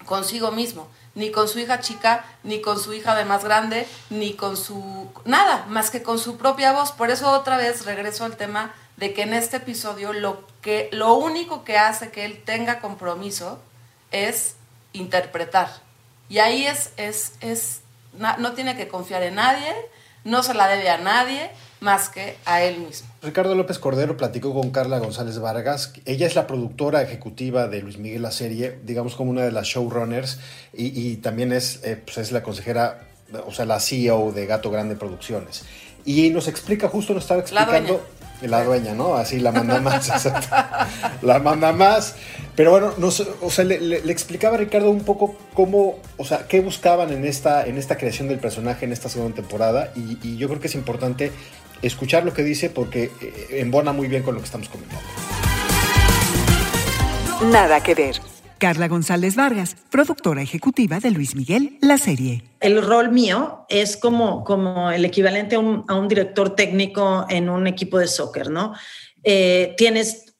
consigo 0.05 0.51
mismo, 0.51 0.87
ni 1.15 1.31
con 1.31 1.47
su 1.47 1.59
hija 1.59 1.79
chica, 1.79 2.25
ni 2.43 2.61
con 2.61 2.79
su 2.79 2.93
hija 2.93 3.15
de 3.15 3.25
más 3.25 3.43
grande, 3.43 3.87
ni 4.09 4.33
con 4.33 4.57
su 4.57 5.09
nada, 5.25 5.65
más 5.69 5.89
que 5.89 6.03
con 6.03 6.19
su 6.19 6.37
propia 6.37 6.73
voz. 6.73 6.91
Por 6.91 7.11
eso 7.11 7.31
otra 7.31 7.57
vez 7.57 7.85
regreso 7.85 8.25
al 8.25 8.35
tema 8.35 8.73
de 8.97 9.13
que 9.13 9.23
en 9.23 9.33
este 9.33 9.57
episodio 9.57 10.13
lo 10.13 10.45
que 10.61 10.89
lo 10.91 11.13
único 11.13 11.63
que 11.63 11.77
hace 11.77 12.11
que 12.11 12.25
él 12.25 12.41
tenga 12.43 12.79
compromiso 12.79 13.59
es 14.11 14.55
interpretar. 14.93 15.69
Y 16.29 16.39
ahí 16.39 16.65
es 16.65 16.91
es 16.97 17.33
es 17.41 17.81
no 18.37 18.53
tiene 18.53 18.75
que 18.75 18.87
confiar 18.87 19.23
en 19.23 19.35
nadie, 19.35 19.73
no 20.23 20.43
se 20.43 20.53
la 20.53 20.67
debe 20.67 20.89
a 20.89 20.97
nadie, 20.97 21.51
más 21.83 22.09
que 22.09 22.37
a 22.45 22.63
él 22.63 22.79
mismo. 22.79 23.07
Ricardo 23.21 23.53
López 23.55 23.77
Cordero 23.77 24.17
platicó 24.17 24.53
con 24.53 24.71
Carla 24.71 24.99
González 24.99 25.37
Vargas. 25.39 25.93
Ella 26.05 26.25
es 26.25 26.35
la 26.35 26.47
productora 26.47 27.01
ejecutiva 27.01 27.67
de 27.67 27.81
Luis 27.81 27.97
Miguel 27.97 28.21
la 28.21 28.31
serie, 28.31 28.79
digamos 28.83 29.15
como 29.15 29.29
una 29.29 29.43
de 29.43 29.51
las 29.51 29.67
showrunners, 29.67 30.39
y, 30.73 31.17
también 31.17 31.51
es, 31.51 31.81
eh, 31.83 32.01
pues 32.03 32.17
es 32.17 32.31
la 32.31 32.41
consejera, 32.41 33.01
o 33.45 33.51
sea, 33.51 33.65
la 33.65 33.79
CEO 33.79 34.31
de 34.31 34.45
Gato 34.45 34.71
Grande 34.71 34.95
Producciones. 34.95 35.63
Y 36.05 36.29
nos 36.31 36.47
explica, 36.47 36.87
justo 36.87 37.13
nos 37.13 37.23
estaba 37.23 37.41
explicando 37.41 38.01
la 38.47 38.63
dueña, 38.63 38.93
¿no? 38.93 39.15
Así 39.15 39.39
la 39.39 39.51
manda 39.51 39.79
más, 39.79 40.27
la 41.21 41.39
manda 41.39 41.71
más. 41.71 42.15
Pero 42.55 42.71
bueno, 42.71 42.93
o 43.41 43.49
sea, 43.51 43.65
le, 43.65 43.97
explicaba 44.11 44.55
a 44.55 44.59
Ricardo 44.59 44.89
un 44.89 45.03
poco 45.03 45.35
cómo, 45.53 45.97
o 46.17 46.25
sea, 46.25 46.47
qué 46.47 46.61
buscaban 46.61 47.11
en 47.11 47.25
esta, 47.25 47.65
en 47.65 47.77
esta 47.77 47.97
creación 47.97 48.27
del 48.27 48.39
personaje 48.39 48.85
en 48.85 48.91
esta 48.91 49.09
segunda 49.09 49.35
temporada. 49.35 49.91
Y, 49.95 50.37
yo 50.37 50.47
creo 50.47 50.59
que 50.59 50.67
es 50.67 50.75
importante 50.75 51.31
escuchar 51.83 52.25
lo 52.25 52.33
que 52.33 52.43
dice 52.43 52.69
porque 52.69 53.11
eh, 53.21 53.59
embona 53.59 53.93
muy 53.93 54.07
bien 54.07 54.23
con 54.23 54.33
lo 54.33 54.39
que 54.39 54.45
estamos 54.45 54.69
comentando. 54.69 55.03
Nada 57.51 57.83
que 57.83 57.93
ver. 57.93 58.19
Carla 58.57 58.87
González 58.87 59.35
Vargas, 59.35 59.75
productora 59.89 60.41
ejecutiva 60.41 61.01
de 61.01 61.11
Luis 61.11 61.35
Miguel, 61.35 61.77
la 61.81 61.97
serie. 61.97 62.43
El 62.61 62.81
rol 62.81 63.11
mío 63.11 63.65
es 63.67 63.97
como, 63.97 64.45
como 64.45 64.89
el 64.89 65.03
equivalente 65.03 65.55
a 65.55 65.59
un, 65.59 66.07
director 66.07 66.55
técnico 66.55 67.25
en 67.29 67.49
un 67.49 67.67
equipo 67.67 67.99
de 67.99 68.07
soccer, 68.07 68.49
¿no? 68.49 68.73
Eh, 69.23 69.73
tienes 69.77 70.33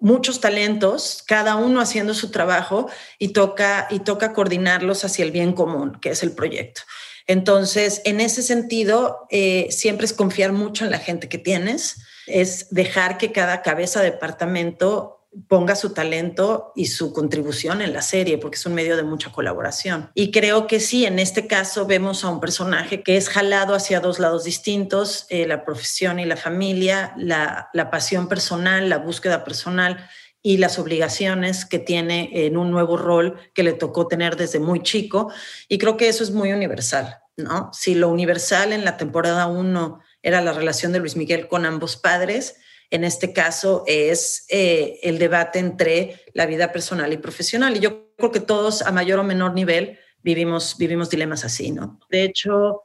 muchos 0.00 0.40
talentos, 0.40 1.24
cada 1.26 1.56
uno 1.56 1.80
haciendo 1.80 2.12
su 2.12 2.30
trabajo 2.30 2.90
y 3.18 3.28
toca, 3.28 3.86
y 3.90 4.00
toca 4.00 4.34
coordinarlos 4.34 5.02
hacia 5.06 5.24
el 5.24 5.30
bien 5.30 5.54
común, 5.54 5.98
que 6.02 6.10
es 6.10 6.22
el 6.22 6.32
proyecto. 6.32 6.82
Entonces, 7.26 8.02
en 8.04 8.20
ese 8.20 8.42
sentido, 8.42 9.26
eh, 9.30 9.68
siempre 9.70 10.06
es 10.06 10.12
confiar 10.12 10.52
mucho 10.52 10.84
en 10.84 10.90
la 10.90 10.98
gente 10.98 11.28
que 11.28 11.38
tienes, 11.38 12.02
es 12.26 12.68
dejar 12.70 13.18
que 13.18 13.32
cada 13.32 13.62
cabeza 13.62 14.00
de 14.00 14.10
departamento 14.10 15.14
ponga 15.48 15.74
su 15.74 15.90
talento 15.90 16.72
y 16.76 16.86
su 16.86 17.12
contribución 17.12 17.82
en 17.82 17.92
la 17.92 18.02
serie, 18.02 18.38
porque 18.38 18.56
es 18.56 18.66
un 18.66 18.74
medio 18.74 18.96
de 18.96 19.02
mucha 19.02 19.32
colaboración. 19.32 20.10
Y 20.14 20.30
creo 20.30 20.66
que 20.66 20.80
sí, 20.80 21.06
en 21.06 21.18
este 21.18 21.46
caso 21.46 21.86
vemos 21.86 22.24
a 22.24 22.30
un 22.30 22.40
personaje 22.40 23.02
que 23.02 23.16
es 23.16 23.28
jalado 23.28 23.74
hacia 23.74 24.00
dos 24.00 24.18
lados 24.18 24.44
distintos, 24.44 25.26
eh, 25.30 25.46
la 25.46 25.64
profesión 25.64 26.20
y 26.20 26.24
la 26.24 26.36
familia, 26.36 27.14
la, 27.16 27.68
la 27.72 27.90
pasión 27.90 28.28
personal, 28.28 28.88
la 28.88 28.98
búsqueda 28.98 29.44
personal 29.44 30.08
y 30.46 30.58
las 30.58 30.78
obligaciones 30.78 31.64
que 31.64 31.78
tiene 31.78 32.28
en 32.46 32.58
un 32.58 32.70
nuevo 32.70 32.98
rol 32.98 33.38
que 33.54 33.62
le 33.62 33.72
tocó 33.72 34.08
tener 34.08 34.36
desde 34.36 34.60
muy 34.60 34.82
chico. 34.82 35.32
Y 35.70 35.78
creo 35.78 35.96
que 35.96 36.06
eso 36.06 36.22
es 36.22 36.32
muy 36.32 36.52
universal, 36.52 37.16
¿no? 37.38 37.70
Si 37.72 37.94
lo 37.94 38.10
universal 38.10 38.74
en 38.74 38.84
la 38.84 38.98
temporada 38.98 39.46
1 39.46 40.00
era 40.22 40.42
la 40.42 40.52
relación 40.52 40.92
de 40.92 41.00
Luis 41.00 41.16
Miguel 41.16 41.48
con 41.48 41.64
ambos 41.64 41.96
padres, 41.96 42.56
en 42.90 43.04
este 43.04 43.32
caso 43.32 43.84
es 43.86 44.44
eh, 44.50 45.00
el 45.02 45.18
debate 45.18 45.60
entre 45.60 46.20
la 46.34 46.44
vida 46.44 46.72
personal 46.72 47.10
y 47.10 47.16
profesional. 47.16 47.74
Y 47.78 47.80
yo 47.80 48.12
creo 48.14 48.30
que 48.30 48.40
todos 48.40 48.82
a 48.82 48.92
mayor 48.92 49.20
o 49.20 49.24
menor 49.24 49.54
nivel 49.54 49.98
vivimos, 50.22 50.76
vivimos 50.76 51.08
dilemas 51.08 51.46
así, 51.46 51.70
¿no? 51.70 51.98
De 52.10 52.22
hecho, 52.22 52.82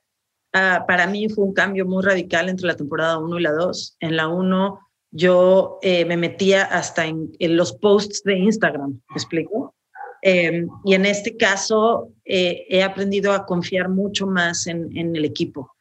ah, 0.53 0.85
para 0.87 1.07
mí 1.07 1.27
fue 1.27 1.43
un 1.43 1.53
cambio 1.53 1.85
muy 1.85 2.05
radical 2.05 2.47
entre 2.47 2.67
la 2.67 2.77
temporada 2.77 3.17
1 3.17 3.37
y 3.37 3.41
la 3.41 3.51
2. 3.51 3.97
En 3.99 4.15
la 4.15 4.29
1 4.29 4.79
yo 5.11 5.79
eh, 5.81 6.05
me 6.05 6.17
metía 6.17 6.63
hasta 6.63 7.05
en, 7.05 7.31
los 7.39 7.73
posts 7.73 8.23
de 8.23 8.37
Instagram, 8.37 9.01
¿me 9.09 9.15
explico? 9.15 9.75
Em, 10.21 10.67
y 10.83 10.93
en 10.93 11.05
este 11.05 11.37
caso 11.37 12.11
eh, 12.25 12.65
he 12.69 12.83
aprendido 12.83 13.31
a 13.31 13.45
confiar 13.45 13.89
mucho 13.89 14.27
más 14.27 14.67
en, 14.67 14.91
el 14.95 15.23
equipo 15.23 15.73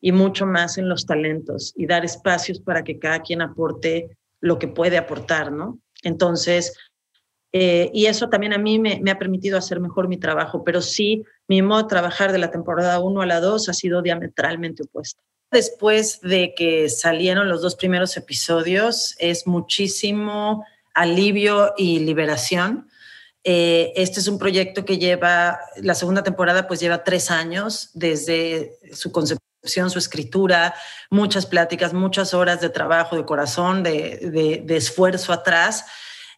y 0.00 0.12
mucho 0.12 0.46
más 0.46 0.76
en 0.76 0.88
los 0.88 1.06
talentos 1.06 1.72
y 1.76 1.86
dar 1.86 2.04
espacios 2.04 2.60
para 2.60 2.84
que 2.84 2.98
cada 2.98 3.22
quien 3.22 3.40
aporte 3.40 4.16
lo 4.40 4.58
que 4.58 4.68
puede 4.68 4.98
aportar, 4.98 5.50
¿no? 5.50 5.78
Entonces, 6.02 6.74
eh, 7.52 7.90
y 7.94 8.04
eso 8.04 8.28
también 8.28 8.52
a 8.52 8.58
mí 8.58 8.78
me, 8.78 9.00
ha 9.10 9.18
permitido 9.18 9.56
hacer 9.56 9.80
mejor 9.80 10.08
mi 10.08 10.18
trabajo, 10.18 10.62
pero 10.62 10.82
sí, 10.82 11.24
mi 11.48 11.62
modo 11.62 11.82
de 11.82 11.88
trabajar 11.88 12.30
de 12.30 12.38
la 12.38 12.50
temporada 12.50 13.00
1 13.00 13.22
a 13.22 13.26
la 13.26 13.40
2 13.40 13.70
ha 13.70 13.72
sido 13.72 14.02
diametralmente 14.02 14.82
opuesto. 14.82 15.22
Después 15.50 16.20
de 16.20 16.54
que 16.56 16.88
salieron 16.88 17.48
los 17.48 17.62
dos 17.62 17.76
primeros 17.76 18.16
episodios, 18.16 19.14
es 19.18 19.46
muchísimo 19.46 20.64
alivio 20.94 21.72
y 21.76 22.00
liberación. 22.00 22.88
Eh, 23.44 23.92
este 23.94 24.18
es 24.20 24.26
un 24.26 24.38
proyecto 24.38 24.84
que 24.84 24.98
lleva, 24.98 25.60
la 25.76 25.94
segunda 25.94 26.22
temporada 26.22 26.66
pues 26.66 26.80
lleva 26.80 27.04
tres 27.04 27.30
años 27.30 27.90
desde 27.94 28.78
su 28.92 29.12
concepción 29.12 29.46
su 29.88 29.98
escritura, 29.98 30.74
muchas 31.10 31.46
pláticas, 31.46 31.92
muchas 31.92 32.34
horas 32.34 32.60
de 32.60 32.70
trabajo, 32.70 33.16
de 33.16 33.24
corazón, 33.24 33.82
de, 33.82 34.64
esfuerzo 34.68 35.32
atrás 35.32 35.86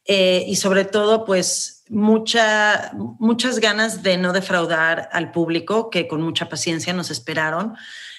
eh, 0.07 0.45
y 0.47 0.57
sobre 0.57 0.85
todo 0.85 1.25
pues 1.25 1.85
mucha, 1.89 2.91
muchas 2.95 3.61
ganas 3.61 4.03
de 4.03 4.17
no 4.17 4.33
defraudar 4.33 5.09
al 5.13 5.31
público 5.31 5.91
que 5.91 6.09
con 6.09 6.23
mucha 6.23 6.49
paciencia 6.49 6.93
nos 6.93 7.11
esperaron. 7.11 7.77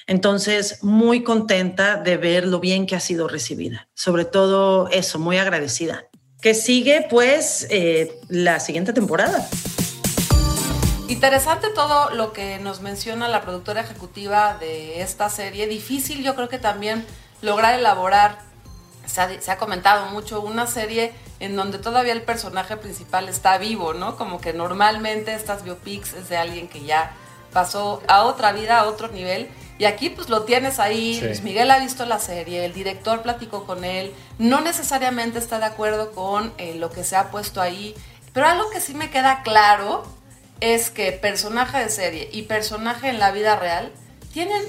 Entonces, 0.09 0.83
muy 0.83 1.21
contenta 1.21 1.97
de 1.97 2.17
ver 2.17 2.47
lo 2.47 2.59
bien 2.59 2.87
que 2.87 2.95
ha 2.95 2.99
sido 2.99 3.27
recibida. 3.27 3.89
Sobre 3.93 4.25
todo 4.25 4.87
eso, 4.87 5.19
muy 5.19 5.37
agradecida. 5.37 6.05
Que 6.41 6.55
sigue 6.55 7.05
pues 7.07 7.67
eh, 7.69 8.19
la 8.27 8.59
siguiente 8.59 8.91
temporada. 8.91 9.47
Interesante 11.07 11.67
todo 11.75 12.09
lo 12.15 12.33
que 12.33 12.57
nos 12.57 12.81
menciona 12.81 13.27
la 13.27 13.43
productora 13.43 13.81
ejecutiva 13.81 14.57
de 14.59 15.03
esta 15.03 15.29
serie. 15.29 15.67
Difícil 15.67 16.23
yo 16.23 16.33
creo 16.33 16.49
que 16.49 16.57
también 16.57 17.05
lograr 17.43 17.77
elaborar, 17.77 18.39
se 19.05 19.51
ha, 19.51 19.57
comentado 19.59 20.07
mucho, 20.07 20.41
una 20.41 20.65
serie 20.65 21.13
en 21.39 21.55
donde 21.55 21.77
todavía 21.77 22.13
el 22.13 22.23
personaje 22.23 22.77
principal 22.77 23.29
está 23.29 23.59
vivo, 23.59 23.93
¿no? 23.93 24.15
Como 24.15 24.41
que 24.41 24.53
normalmente 24.53 25.35
estas 25.35 25.63
biopics 25.63 26.13
es 26.13 26.29
de 26.29 26.37
alguien 26.37 26.67
que 26.67 26.83
ya 26.83 27.11
pasó 27.53 28.01
a 28.07 28.23
otra 28.23 28.53
vida, 28.53 28.79
a 28.79 28.87
otro 28.87 29.09
nivel. 29.09 29.49
Y 29.79 29.85
aquí 29.85 30.09
pues 30.09 30.27
lo 30.27 30.43
tienes 30.43 30.77
ahí, 30.77 31.21
Luis 31.21 31.41
Miguel 31.41 31.71
ha 31.71 31.79
visto 31.79 32.05
la 32.05 32.19
serie, 32.19 32.65
el 32.65 32.73
director 32.73 33.21
platicó 33.21 33.65
con 33.65 33.85
él, 33.85 34.13
no 34.37 34.59
necesariamente 34.59 35.39
está 35.39 35.57
de 35.57 35.65
acuerdo 35.65 36.11
con 36.11 36.53
eh, 36.57 36.75
lo 36.75 36.91
que 36.91 37.05
se 37.05 37.15
ha 37.15 37.31
puesto 37.31 37.61
ahí, 37.61 37.95
pero 38.33 38.45
algo 38.45 38.69
que 38.71 38.81
sí 38.81 38.93
me 38.93 39.09
queda 39.09 39.41
claro 39.41 40.03
es 40.59 40.89
que 40.89 41.13
personaje 41.13 41.79
de 41.79 41.89
serie 41.89 42.29
y 42.33 42.41
personaje 42.41 43.07
en 43.07 43.19
la 43.19 43.31
vida 43.31 43.55
real 43.55 43.93
tienen 44.33 44.61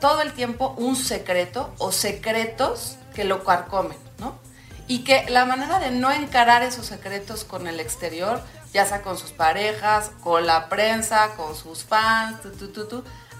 todo 0.00 0.22
el 0.22 0.32
tiempo 0.32 0.72
un 0.78 0.94
secreto 0.94 1.74
o 1.78 1.90
secretos 1.90 2.96
que 3.12 3.24
lo 3.24 3.42
carcomen, 3.42 3.98
¿no? 4.20 4.38
Y 4.86 5.02
que 5.02 5.28
la 5.30 5.46
manera 5.46 5.80
de 5.80 5.90
no 5.90 6.12
encarar 6.12 6.62
esos 6.62 6.86
secretos 6.86 7.42
con 7.42 7.66
el 7.66 7.80
exterior, 7.80 8.40
ya 8.72 8.86
sea 8.86 9.02
con 9.02 9.18
sus 9.18 9.32
parejas, 9.32 10.12
con 10.22 10.46
la 10.46 10.68
prensa, 10.68 11.30
con 11.36 11.56
sus 11.56 11.84
fans, 11.84 12.42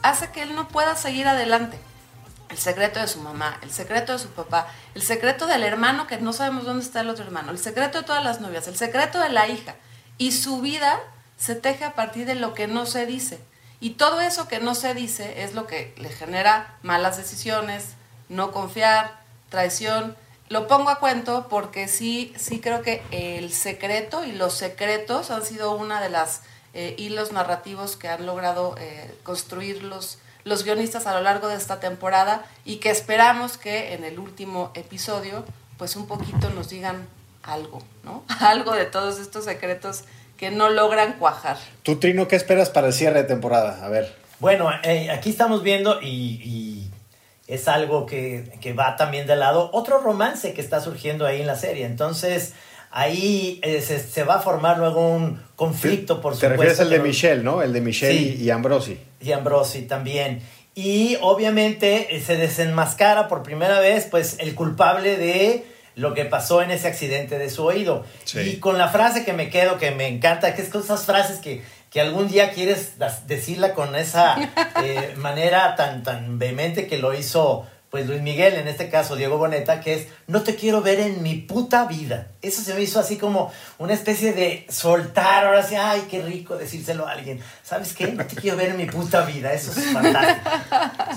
hace 0.05 0.31
que 0.31 0.43
él 0.43 0.55
no 0.55 0.69
pueda 0.69 0.97
seguir 0.97 1.27
adelante. 1.27 1.79
El 2.51 2.59
secreto 2.59 3.01
de 3.01 3.09
su 3.09 3.21
mamá, 3.21 3.59
el 3.63 3.73
secreto 3.73 4.13
de 4.13 4.19
su 4.19 4.29
papá, 4.29 4.69
el 4.95 5.03
secreto 5.03 5.47
del 5.47 5.65
hermano 5.65 6.07
que 6.07 6.19
no 6.19 6.33
sabemos 6.33 6.65
dónde 6.65 6.85
está 6.85 7.01
el 7.01 7.11
otro 7.11 7.25
hermano, 7.25 7.51
el 7.51 7.59
secreto 7.59 7.99
de 7.99 8.05
todas 8.05 8.23
las 8.23 8.41
novias, 8.41 8.69
el 8.69 8.77
secreto 8.77 9.19
de 9.19 9.31
la 9.31 9.49
hija. 9.49 9.75
Y 10.19 10.31
su 10.33 10.61
vida 10.61 11.01
se 11.37 11.57
teje 11.57 11.85
a 11.85 11.95
partir 11.95 12.27
de 12.27 12.37
lo 12.37 12.55
que 12.55 12.69
no 12.69 12.87
se 12.87 13.07
dice. 13.07 13.41
Y 13.81 13.91
todo 13.91 14.21
eso 14.21 14.47
que 14.47 14.61
no 14.61 14.75
se 14.75 14.95
dice 14.95 15.43
es 15.43 15.55
lo 15.55 15.67
que 15.67 15.95
le 15.99 16.11
genera 16.11 16.79
malas 16.83 17.17
decisiones, 17.17 17.95
no 18.29 18.53
confiar, 18.53 19.19
traición 19.49 20.17
lo 20.49 20.67
pongo 20.67 20.91
a 20.91 21.01
cuento 21.01 21.49
porque 21.49 21.89
sí, 21.89 22.35
sí 22.37 22.61
creo 22.61 22.83
que 22.83 23.03
el 23.11 23.51
secreto 23.53 24.25
y 24.25 24.33
los 24.33 24.55
secretos 24.55 25.31
han 25.31 25.45
sido 25.45 25.75
una 25.75 26.03
de 26.03 26.11
las 26.11 26.43
eh, 26.75 26.95
hilos 26.99 27.33
narrativos 27.33 27.97
que 27.97 28.09
han 28.09 28.27
logrado 28.27 28.75
eh, 28.79 29.15
construir 29.23 29.83
los, 29.83 30.19
los 30.45 30.65
guionistas 30.65 31.07
a 31.07 31.15
lo 31.15 31.23
largo 31.23 31.49
de 31.49 31.57
esta 31.57 31.81
temporada 31.81 32.45
y 32.65 32.77
que 32.77 32.91
esperamos 32.91 33.57
que 33.57 33.95
en 33.95 34.05
el 34.05 34.19
último 34.19 34.73
episodio 34.75 35.45
pues 35.79 35.97
un 35.97 36.07
poquito 36.07 36.51
nos 36.51 36.69
digan 36.69 37.07
algo, 37.43 37.83
¿no? 38.03 38.25
Algo 38.41 38.73
de 38.75 38.87
todos 38.87 39.19
estos 39.19 39.45
secretos 39.45 40.05
que 40.37 40.51
no 40.51 40.71
logran 40.71 41.15
cuajar. 41.15 41.59
Tú, 41.83 41.97
Trino, 41.97 42.27
¿qué 42.27 42.37
esperas 42.37 42.71
para 42.71 42.89
el 42.89 42.93
cierre 42.93 43.23
de 43.23 43.29
temporada? 43.29 43.85
A 43.85 43.89
ver. 43.89 44.15
Bueno, 44.41 44.69
eh, 44.83 45.11
aquí 45.11 45.31
estamos 45.31 45.63
viendo 45.63 46.01
y, 46.03 46.91
es 47.47 47.69
algo 47.69 48.07
que, 48.07 48.75
va 48.79 48.97
también 48.97 49.27
de 49.27 49.37
lado, 49.37 49.71
otro 49.73 49.99
romance 49.99 50.55
que 50.55 50.61
está 50.61 50.81
surgiendo 50.81 51.27
ahí 51.27 51.43
en 51.43 51.47
la 51.47 51.57
serie. 51.57 51.85
Entonces, 51.85 52.55
ahí 52.95 53.59
eh, 53.65 53.81
se, 53.81 54.23
va 54.23 54.37
a 54.37 54.39
formar 54.39 54.79
luego 54.79 55.07
un 55.07 55.43
conflicto, 55.57 56.21
por 56.21 56.35
supuesto. 56.35 56.47
Te 56.47 56.49
refieres 56.49 56.81
al 56.81 56.91
de 56.91 57.01
Michelle, 57.01 57.43
¿no? 57.43 57.61
El 57.61 57.73
de 57.73 57.81
Michelle 57.81 58.37
y 58.41 58.51
Ambrosi. 58.51 58.99
Y 59.21 59.33
Ambrosi 59.33 59.83
también. 59.83 60.41
Y 60.77 61.19
obviamente 61.21 62.15
eh, 62.15 62.21
se 62.21 62.37
desenmascara 62.37 63.27
por 63.27 63.43
primera 63.43 63.81
vez, 63.81 64.07
pues, 64.09 64.37
el 64.39 64.55
culpable 64.55 65.17
de 65.17 65.65
lo 65.97 66.15
que 66.15 66.25
pasó 66.25 66.63
en 66.63 66.71
ese 66.71 66.87
accidente 66.87 67.37
de 67.37 67.51
su 67.51 67.65
oído. 67.65 68.05
Y 68.33 68.57
con 68.57 68.79
la 68.79 68.89
frase 68.89 69.25
que 69.25 69.33
me 69.33 69.51
quedo, 69.51 69.77
que 69.77 69.91
me 69.91 70.07
encanta, 70.07 70.55
que 70.55 70.63
es 70.63 70.69
con 70.69 70.83
esas 70.83 71.05
frases 71.05 71.39
que, 71.39 71.63
que 71.91 72.01
algún 72.01 72.29
día 72.29 72.53
quieres 72.53 72.93
decirla 73.27 73.75
con 73.75 73.97
esa 73.97 74.37
eh, 74.85 75.15
manera 75.17 75.75
tan, 75.75 76.05
tan 76.05 76.39
vehemente 76.39 76.87
que 76.87 76.99
lo 76.99 77.13
hizo 77.13 77.67
pues 77.95 78.09
Luis 78.09 78.23
Miguel, 78.23 78.55
en 78.55 78.67
este 78.67 78.89
caso 78.89 79.15
Diego 79.15 79.39
Boneta, 79.39 79.81
que 79.81 79.95
es 79.95 80.09
no 80.27 80.43
te 80.43 80.57
quiero 80.57 80.83
ver 80.83 80.99
en 80.99 81.23
mi 81.23 81.37
puta 81.37 81.87
vida. 81.87 82.33
Eso 82.43 82.61
se 82.61 82.75
me 82.75 82.83
hizo 82.83 82.99
así 82.99 83.19
como 83.19 83.53
una 83.79 83.93
especie 83.93 84.33
de 84.33 84.67
soltar, 84.69 85.47
ahora 85.47 85.63
sí, 85.63 85.77
ay, 85.77 86.09
qué 86.11 86.21
rico 86.21 86.57
decírselo 86.57 87.07
a 87.07 87.13
alguien. 87.13 87.39
¿Sabes 87.63 87.95
qué? 87.95 88.09
No 88.09 88.27
te 88.27 88.35
quiero 88.35 88.57
ver 88.57 88.71
en 88.71 88.79
mi 88.79 88.87
puta 88.87 89.25
vida, 89.25 89.53
eso 89.53 89.71
es 89.71 89.93
fantástico. 89.93 90.51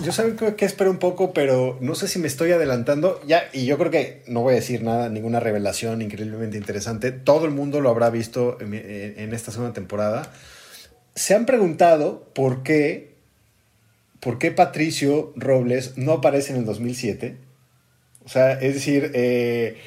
Yo 0.03 0.11
saben 0.11 0.37
que 0.55 0.65
espero 0.65 0.91
un 0.91 0.99
poco, 0.99 1.33
pero 1.33 1.79
no 1.81 1.95
sé 1.95 2.07
si 2.07 2.19
me 2.19 2.27
estoy 2.27 2.51
adelantando. 2.51 3.21
Ya, 3.25 3.49
y 3.53 3.65
yo 3.65 3.79
creo 3.79 3.89
que 3.89 4.21
no 4.27 4.41
voy 4.41 4.53
a 4.53 4.57
decir 4.57 4.83
nada, 4.83 5.09
ninguna 5.09 5.39
revelación 5.39 6.03
increíblemente 6.03 6.57
interesante. 6.57 7.11
Todo 7.11 7.45
el 7.45 7.51
mundo 7.53 7.81
lo 7.81 7.89
habrá 7.89 8.11
visto 8.11 8.59
en, 8.61 8.75
en 8.75 9.33
esta 9.33 9.51
segunda 9.51 9.73
temporada. 9.73 10.31
Se 11.15 11.33
han 11.33 11.47
preguntado 11.47 12.29
por 12.35 12.61
qué 12.61 13.16
¿por 14.19 14.37
qué 14.37 14.51
Patricio 14.51 15.33
Robles 15.35 15.97
no 15.97 16.13
aparece 16.13 16.53
en 16.53 16.59
el 16.59 16.65
2007? 16.65 17.37
O 18.25 18.29
sea, 18.29 18.53
es 18.53 18.73
decir, 18.73 19.11
eh, 19.13 19.81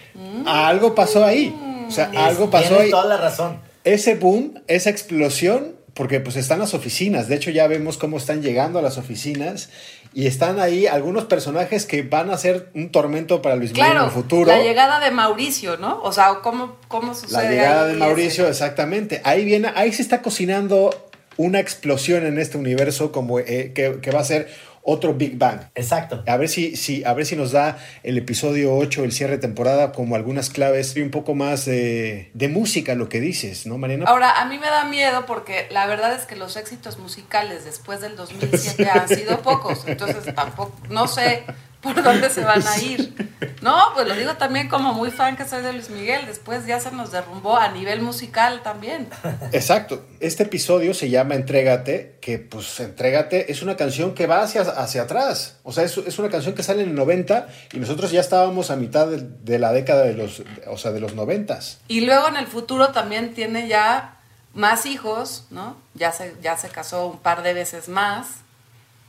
algo 0.46 0.94
pasó 0.94 1.24
ahí. 1.24 1.54
O 1.86 1.90
sea, 1.90 2.10
algo 2.16 2.48
pasó 2.48 2.78
ahí. 2.78 2.90
toda 2.90 3.04
la 3.04 3.16
razón. 3.16 3.60
Ese 3.84 4.14
boom, 4.14 4.62
esa 4.66 4.88
explosión, 4.88 5.76
porque 5.92 6.20
pues 6.20 6.36
están 6.36 6.58
las 6.58 6.72
oficinas. 6.72 7.28
De 7.28 7.34
hecho, 7.34 7.50
ya 7.50 7.66
vemos 7.66 7.98
cómo 7.98 8.16
están 8.16 8.40
llegando 8.42 8.78
a 8.78 8.82
las 8.82 8.96
oficinas 8.96 9.68
y 10.14 10.26
están 10.26 10.58
ahí 10.58 10.86
algunos 10.86 11.24
personajes 11.24 11.84
que 11.84 12.02
van 12.02 12.30
a 12.30 12.38
ser 12.38 12.70
un 12.74 12.90
tormento 12.90 13.42
para 13.42 13.56
Luis 13.56 13.72
Miguel 13.72 13.92
en 13.92 14.04
el 14.04 14.10
futuro. 14.10 14.46
La 14.46 14.62
llegada 14.62 15.00
de 15.00 15.10
Mauricio, 15.10 15.76
¿no? 15.76 16.00
O 16.02 16.12
sea, 16.12 16.36
¿cómo, 16.42 16.76
cómo 16.88 17.14
sucede? 17.14 17.42
La 17.42 17.50
llegada 17.50 17.86
de 17.88 17.94
Mauricio, 17.94 18.48
exactamente. 18.48 19.20
Ahí 19.24 19.44
viene, 19.44 19.70
ahí 19.74 19.92
se 19.92 20.02
está 20.02 20.22
cocinando 20.22 21.09
una 21.36 21.60
explosión 21.60 22.26
en 22.26 22.38
este 22.38 22.58
universo 22.58 23.12
como 23.12 23.38
eh, 23.38 23.72
que, 23.74 24.10
va 24.10 24.20
a 24.20 24.24
ser 24.24 24.48
otro 24.82 25.14
Big 25.14 25.36
Bang. 25.36 25.60
Exacto. 25.74 26.22
A 26.26 26.36
ver 26.36 26.48
si, 26.48 26.76
si, 26.76 27.04
a 27.04 27.12
ver 27.12 27.26
si 27.26 27.36
nos 27.36 27.52
da 27.52 27.78
el 28.02 28.18
episodio 28.18 28.74
8, 28.76 29.04
el 29.04 29.12
cierre 29.12 29.34
de 29.34 29.38
temporada, 29.38 29.92
como 29.92 30.16
algunas 30.16 30.50
claves 30.50 30.96
y 30.96 31.02
un 31.02 31.10
poco 31.10 31.34
más 31.34 31.66
de, 31.66 32.30
de, 32.34 32.48
música, 32.48 32.94
lo 32.94 33.08
que 33.08 33.20
dices, 33.20 33.66
¿no, 33.66 33.78
Mariana? 33.78 34.06
Ahora, 34.08 34.40
a 34.40 34.46
mí 34.46 34.58
me 34.58 34.66
da 34.66 34.84
miedo 34.84 35.26
porque 35.26 35.66
la 35.70 35.86
verdad 35.86 36.14
es 36.14 36.24
que 36.24 36.36
los 36.36 36.56
éxitos 36.56 36.98
musicales 36.98 37.64
después 37.64 38.00
del 38.00 38.16
2007 38.16 38.88
han 38.88 39.08
sido 39.08 39.42
pocos. 39.42 39.84
Entonces, 39.86 40.34
tampoco, 40.34 40.74
no 40.88 41.06
sé 41.08 41.44
por 41.80 42.02
dónde 42.02 42.30
se 42.30 42.44
van 42.44 42.66
a 42.66 42.78
ir. 42.82 43.30
No, 43.62 43.76
pues 43.94 44.08
lo 44.08 44.14
digo 44.14 44.34
también 44.34 44.68
como 44.68 44.92
muy 44.92 45.10
fan 45.10 45.36
que 45.36 45.46
soy 45.46 45.62
de 45.62 45.72
Luis 45.72 45.90
Miguel. 45.90 46.26
Después 46.26 46.66
ya 46.66 46.80
se 46.80 46.90
nos 46.92 47.12
derrumbó 47.12 47.56
a 47.56 47.68
nivel 47.68 48.00
musical 48.00 48.62
también. 48.62 49.08
Exacto. 49.52 50.06
Este 50.20 50.44
episodio 50.44 50.94
se 50.94 51.10
llama 51.10 51.34
Entrégate, 51.34 52.18
que 52.20 52.38
pues 52.38 52.80
Entrégate 52.80 53.52
es 53.52 53.62
una 53.62 53.76
canción 53.76 54.14
que 54.14 54.26
va 54.26 54.42
hacia, 54.42 54.62
hacia 54.62 55.02
atrás. 55.02 55.58
O 55.62 55.72
sea, 55.72 55.84
es, 55.84 55.96
es 55.98 56.18
una 56.18 56.30
canción 56.30 56.54
que 56.54 56.62
sale 56.62 56.82
en 56.82 56.90
el 56.90 56.94
90 56.94 57.48
y 57.72 57.78
nosotros 57.78 58.10
ya 58.10 58.20
estábamos 58.20 58.70
a 58.70 58.76
mitad 58.76 59.08
de, 59.08 59.58
la 59.58 59.72
década 59.72 60.04
de 60.04 60.14
los, 60.14 60.42
o 60.66 60.78
sea, 60.78 60.92
de 60.92 61.00
los 61.00 61.14
90. 61.14 61.58
Y 61.88 62.02
luego 62.02 62.28
en 62.28 62.36
el 62.36 62.46
futuro 62.46 62.88
también 62.88 63.34
tiene 63.34 63.68
ya 63.68 64.16
más 64.54 64.86
hijos, 64.86 65.44
¿no? 65.50 65.76
Ya 65.94 66.12
se, 66.12 66.34
ya 66.42 66.56
se 66.56 66.68
casó 66.68 67.06
un 67.06 67.18
par 67.18 67.42
de 67.42 67.54
veces 67.54 67.88
más 67.88 68.26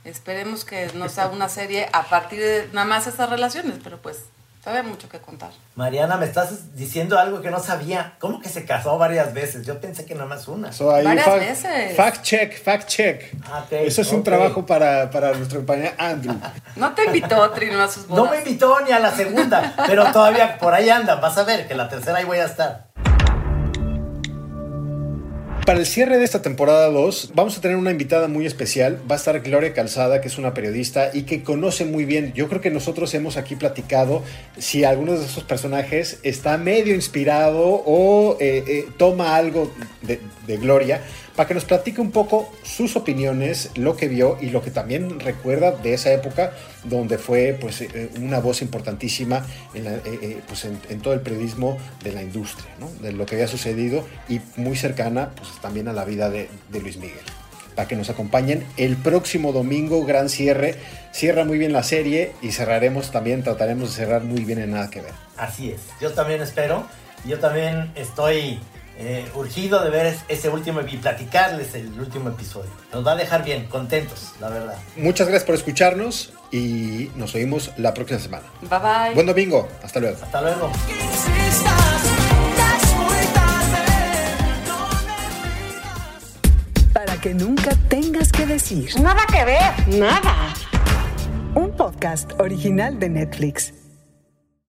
Esperemos 0.04 0.64
que 0.64 0.90
no 0.94 1.08
sea 1.08 1.28
una 1.28 1.48
serie 1.48 1.88
a 1.92 2.02
partir 2.04 2.40
de 2.40 2.68
nada 2.72 2.86
más 2.86 3.06
esas 3.06 3.30
relaciones, 3.30 3.74
pero 3.82 3.98
pues 3.98 4.24
todavía 4.62 4.82
mucho 4.88 5.08
que 5.08 5.18
contar. 5.18 5.50
Mariana, 5.76 6.16
me 6.16 6.26
estás 6.26 6.74
diciendo 6.74 7.18
algo 7.18 7.40
que 7.40 7.50
no 7.50 7.60
sabía. 7.60 8.14
¿Cómo 8.18 8.40
que 8.40 8.48
se 8.48 8.64
casó 8.64 8.98
varias 8.98 9.32
veces? 9.32 9.64
Yo 9.64 9.80
pensé 9.80 10.04
que 10.04 10.14
nada 10.14 10.26
más 10.26 10.48
una. 10.48 10.70
varias 10.80 11.34
veces. 11.38 11.96
Fact 11.96 12.22
check, 12.22 12.62
fact 12.62 12.88
check. 12.88 13.22
Ah, 13.44 13.64
Eso 13.70 14.02
es 14.02 14.12
un 14.12 14.24
trabajo 14.24 14.66
para, 14.66 15.10
para 15.10 15.32
nuestro 15.34 15.58
compañero 15.60 15.92
Andrew. 15.98 16.34
No 16.76 16.94
te 16.94 17.04
invitó, 17.04 17.50
Trino, 17.50 17.80
a 17.80 17.88
sus 17.88 18.06
bodas. 18.08 18.24
No 18.24 18.30
me 18.30 18.38
invitó 18.38 18.80
ni 18.80 18.92
a 18.92 18.98
la 18.98 19.14
segunda, 19.14 19.74
pero 19.86 20.10
todavía 20.10 20.58
por 20.58 20.74
ahí 20.74 20.88
anda. 20.90 21.16
Vas 21.16 21.36
a 21.38 21.44
ver 21.44 21.68
que 21.68 21.74
la 21.74 21.88
tercera 21.88 22.18
ahí 22.18 22.24
voy 22.24 22.38
a 22.38 22.46
estar. 22.46 22.88
Para 25.64 25.78
el 25.78 25.86
cierre 25.86 26.18
de 26.18 26.24
esta 26.24 26.42
temporada 26.42 26.90
2, 26.90 27.32
vamos 27.36 27.56
a 27.56 27.60
tener 27.60 27.76
una 27.76 27.92
invitada 27.92 28.26
muy 28.26 28.46
especial. 28.46 29.00
Va 29.08 29.14
a 29.14 29.18
estar 29.18 29.38
Gloria 29.42 29.72
Calzada, 29.72 30.20
que 30.20 30.26
es 30.26 30.36
una 30.36 30.54
periodista 30.54 31.10
y 31.14 31.22
que 31.22 31.44
conoce 31.44 31.84
muy 31.84 32.04
bien. 32.04 32.32
Yo 32.34 32.48
creo 32.48 32.60
que 32.60 32.70
nosotros 32.72 33.14
hemos 33.14 33.36
aquí 33.36 33.54
platicado 33.54 34.24
si 34.58 34.82
alguno 34.82 35.12
de 35.12 35.24
esos 35.24 35.44
personajes 35.44 36.18
está 36.24 36.58
medio 36.58 36.96
inspirado 36.96 37.62
o 37.64 38.36
eh, 38.40 38.64
eh, 38.66 38.86
toma 38.96 39.36
algo 39.36 39.72
de, 40.02 40.18
de 40.48 40.56
Gloria 40.56 41.00
para 41.36 41.48
que 41.48 41.54
nos 41.54 41.64
platique 41.64 42.00
un 42.00 42.10
poco 42.10 42.52
sus 42.62 42.96
opiniones, 42.96 43.70
lo 43.74 43.96
que 43.96 44.08
vio 44.08 44.38
y 44.40 44.50
lo 44.50 44.62
que 44.62 44.70
también 44.70 45.20
recuerda 45.20 45.70
de 45.70 45.94
esa 45.94 46.12
época 46.12 46.52
donde 46.84 47.18
fue 47.18 47.56
pues, 47.60 47.80
eh, 47.80 48.10
una 48.16 48.40
voz 48.40 48.62
importantísima 48.62 49.46
en, 49.74 49.86
eh, 49.86 50.00
eh, 50.04 50.40
pues, 50.46 50.64
en, 50.64 51.00
todo 51.00 51.14
el 51.14 51.20
periodismo 51.20 51.78
de 52.02 52.12
la 52.12 52.22
industria, 52.22 52.70
de 53.00 53.12
lo 53.12 53.26
que 53.26 53.36
había 53.36 53.48
sucedido 53.48 54.06
y 54.28 54.40
muy 54.56 54.76
cercana 54.76 55.30
pues, 55.36 55.50
también 55.60 55.88
a 55.88 55.92
la 55.92 56.04
vida 56.04 56.30
de, 56.30 56.48
de 56.70 56.80
Luis 56.80 56.96
Miguel 56.96 57.24
para 57.74 57.88
que 57.88 57.96
nos 57.96 58.10
acompañen 58.10 58.66
el 58.76 58.96
próximo 58.96 59.50
domingo, 59.52 60.04
gran 60.04 60.28
cierre. 60.28 60.74
Cierra 61.10 61.46
muy 61.46 61.56
bien 61.56 61.72
la 61.72 61.82
serie 61.82 62.32
y 62.42 62.52
cerraremos 62.52 63.10
también, 63.10 63.42
trataremos 63.42 63.90
de 63.90 63.96
cerrar 63.96 64.24
muy 64.24 64.44
bien 64.44 64.58
en 64.58 64.72
Nada 64.72 64.90
que 64.90 65.00
Ver. 65.00 65.14
Así 65.38 65.70
es, 65.70 65.80
yo 65.98 66.12
también 66.12 66.42
espero. 66.42 66.86
Yo 67.24 67.38
también 67.38 67.92
estoy 67.94 68.58
eh, 68.98 69.28
urgido 69.34 69.82
de 69.82 69.90
ver 69.90 70.16
ese 70.28 70.48
último 70.48 70.80
y 70.80 70.96
platicarles 70.96 71.74
el 71.74 71.98
último 71.98 72.28
episodio. 72.28 72.70
Nos 72.92 73.06
va 73.06 73.12
a 73.12 73.16
dejar 73.16 73.44
bien, 73.44 73.66
contentos, 73.66 74.32
la 74.40 74.48
verdad. 74.48 74.76
Muchas 74.96 75.28
gracias 75.28 75.44
por 75.44 75.54
escucharnos 75.54 76.32
y 76.50 77.10
nos 77.16 77.34
oímos 77.34 77.70
la 77.78 77.94
próxima 77.94 78.20
semana. 78.20 78.44
Bye 78.62 78.78
bye. 78.78 79.14
Buen 79.14 79.26
domingo. 79.26 79.68
Hasta 79.82 80.00
luego. 80.00 80.18
Hasta 80.22 80.42
luego. 80.42 80.70
Para 86.92 87.16
que 87.20 87.34
nunca 87.34 87.70
tengas 87.88 88.30
que 88.30 88.46
decir. 88.46 89.00
Nada 89.00 89.22
que 89.26 89.44
ver, 89.44 89.98
nada. 89.98 90.54
Un 91.54 91.72
podcast 91.76 92.32
original 92.38 92.98
de 92.98 93.08
Netflix. 93.08 93.72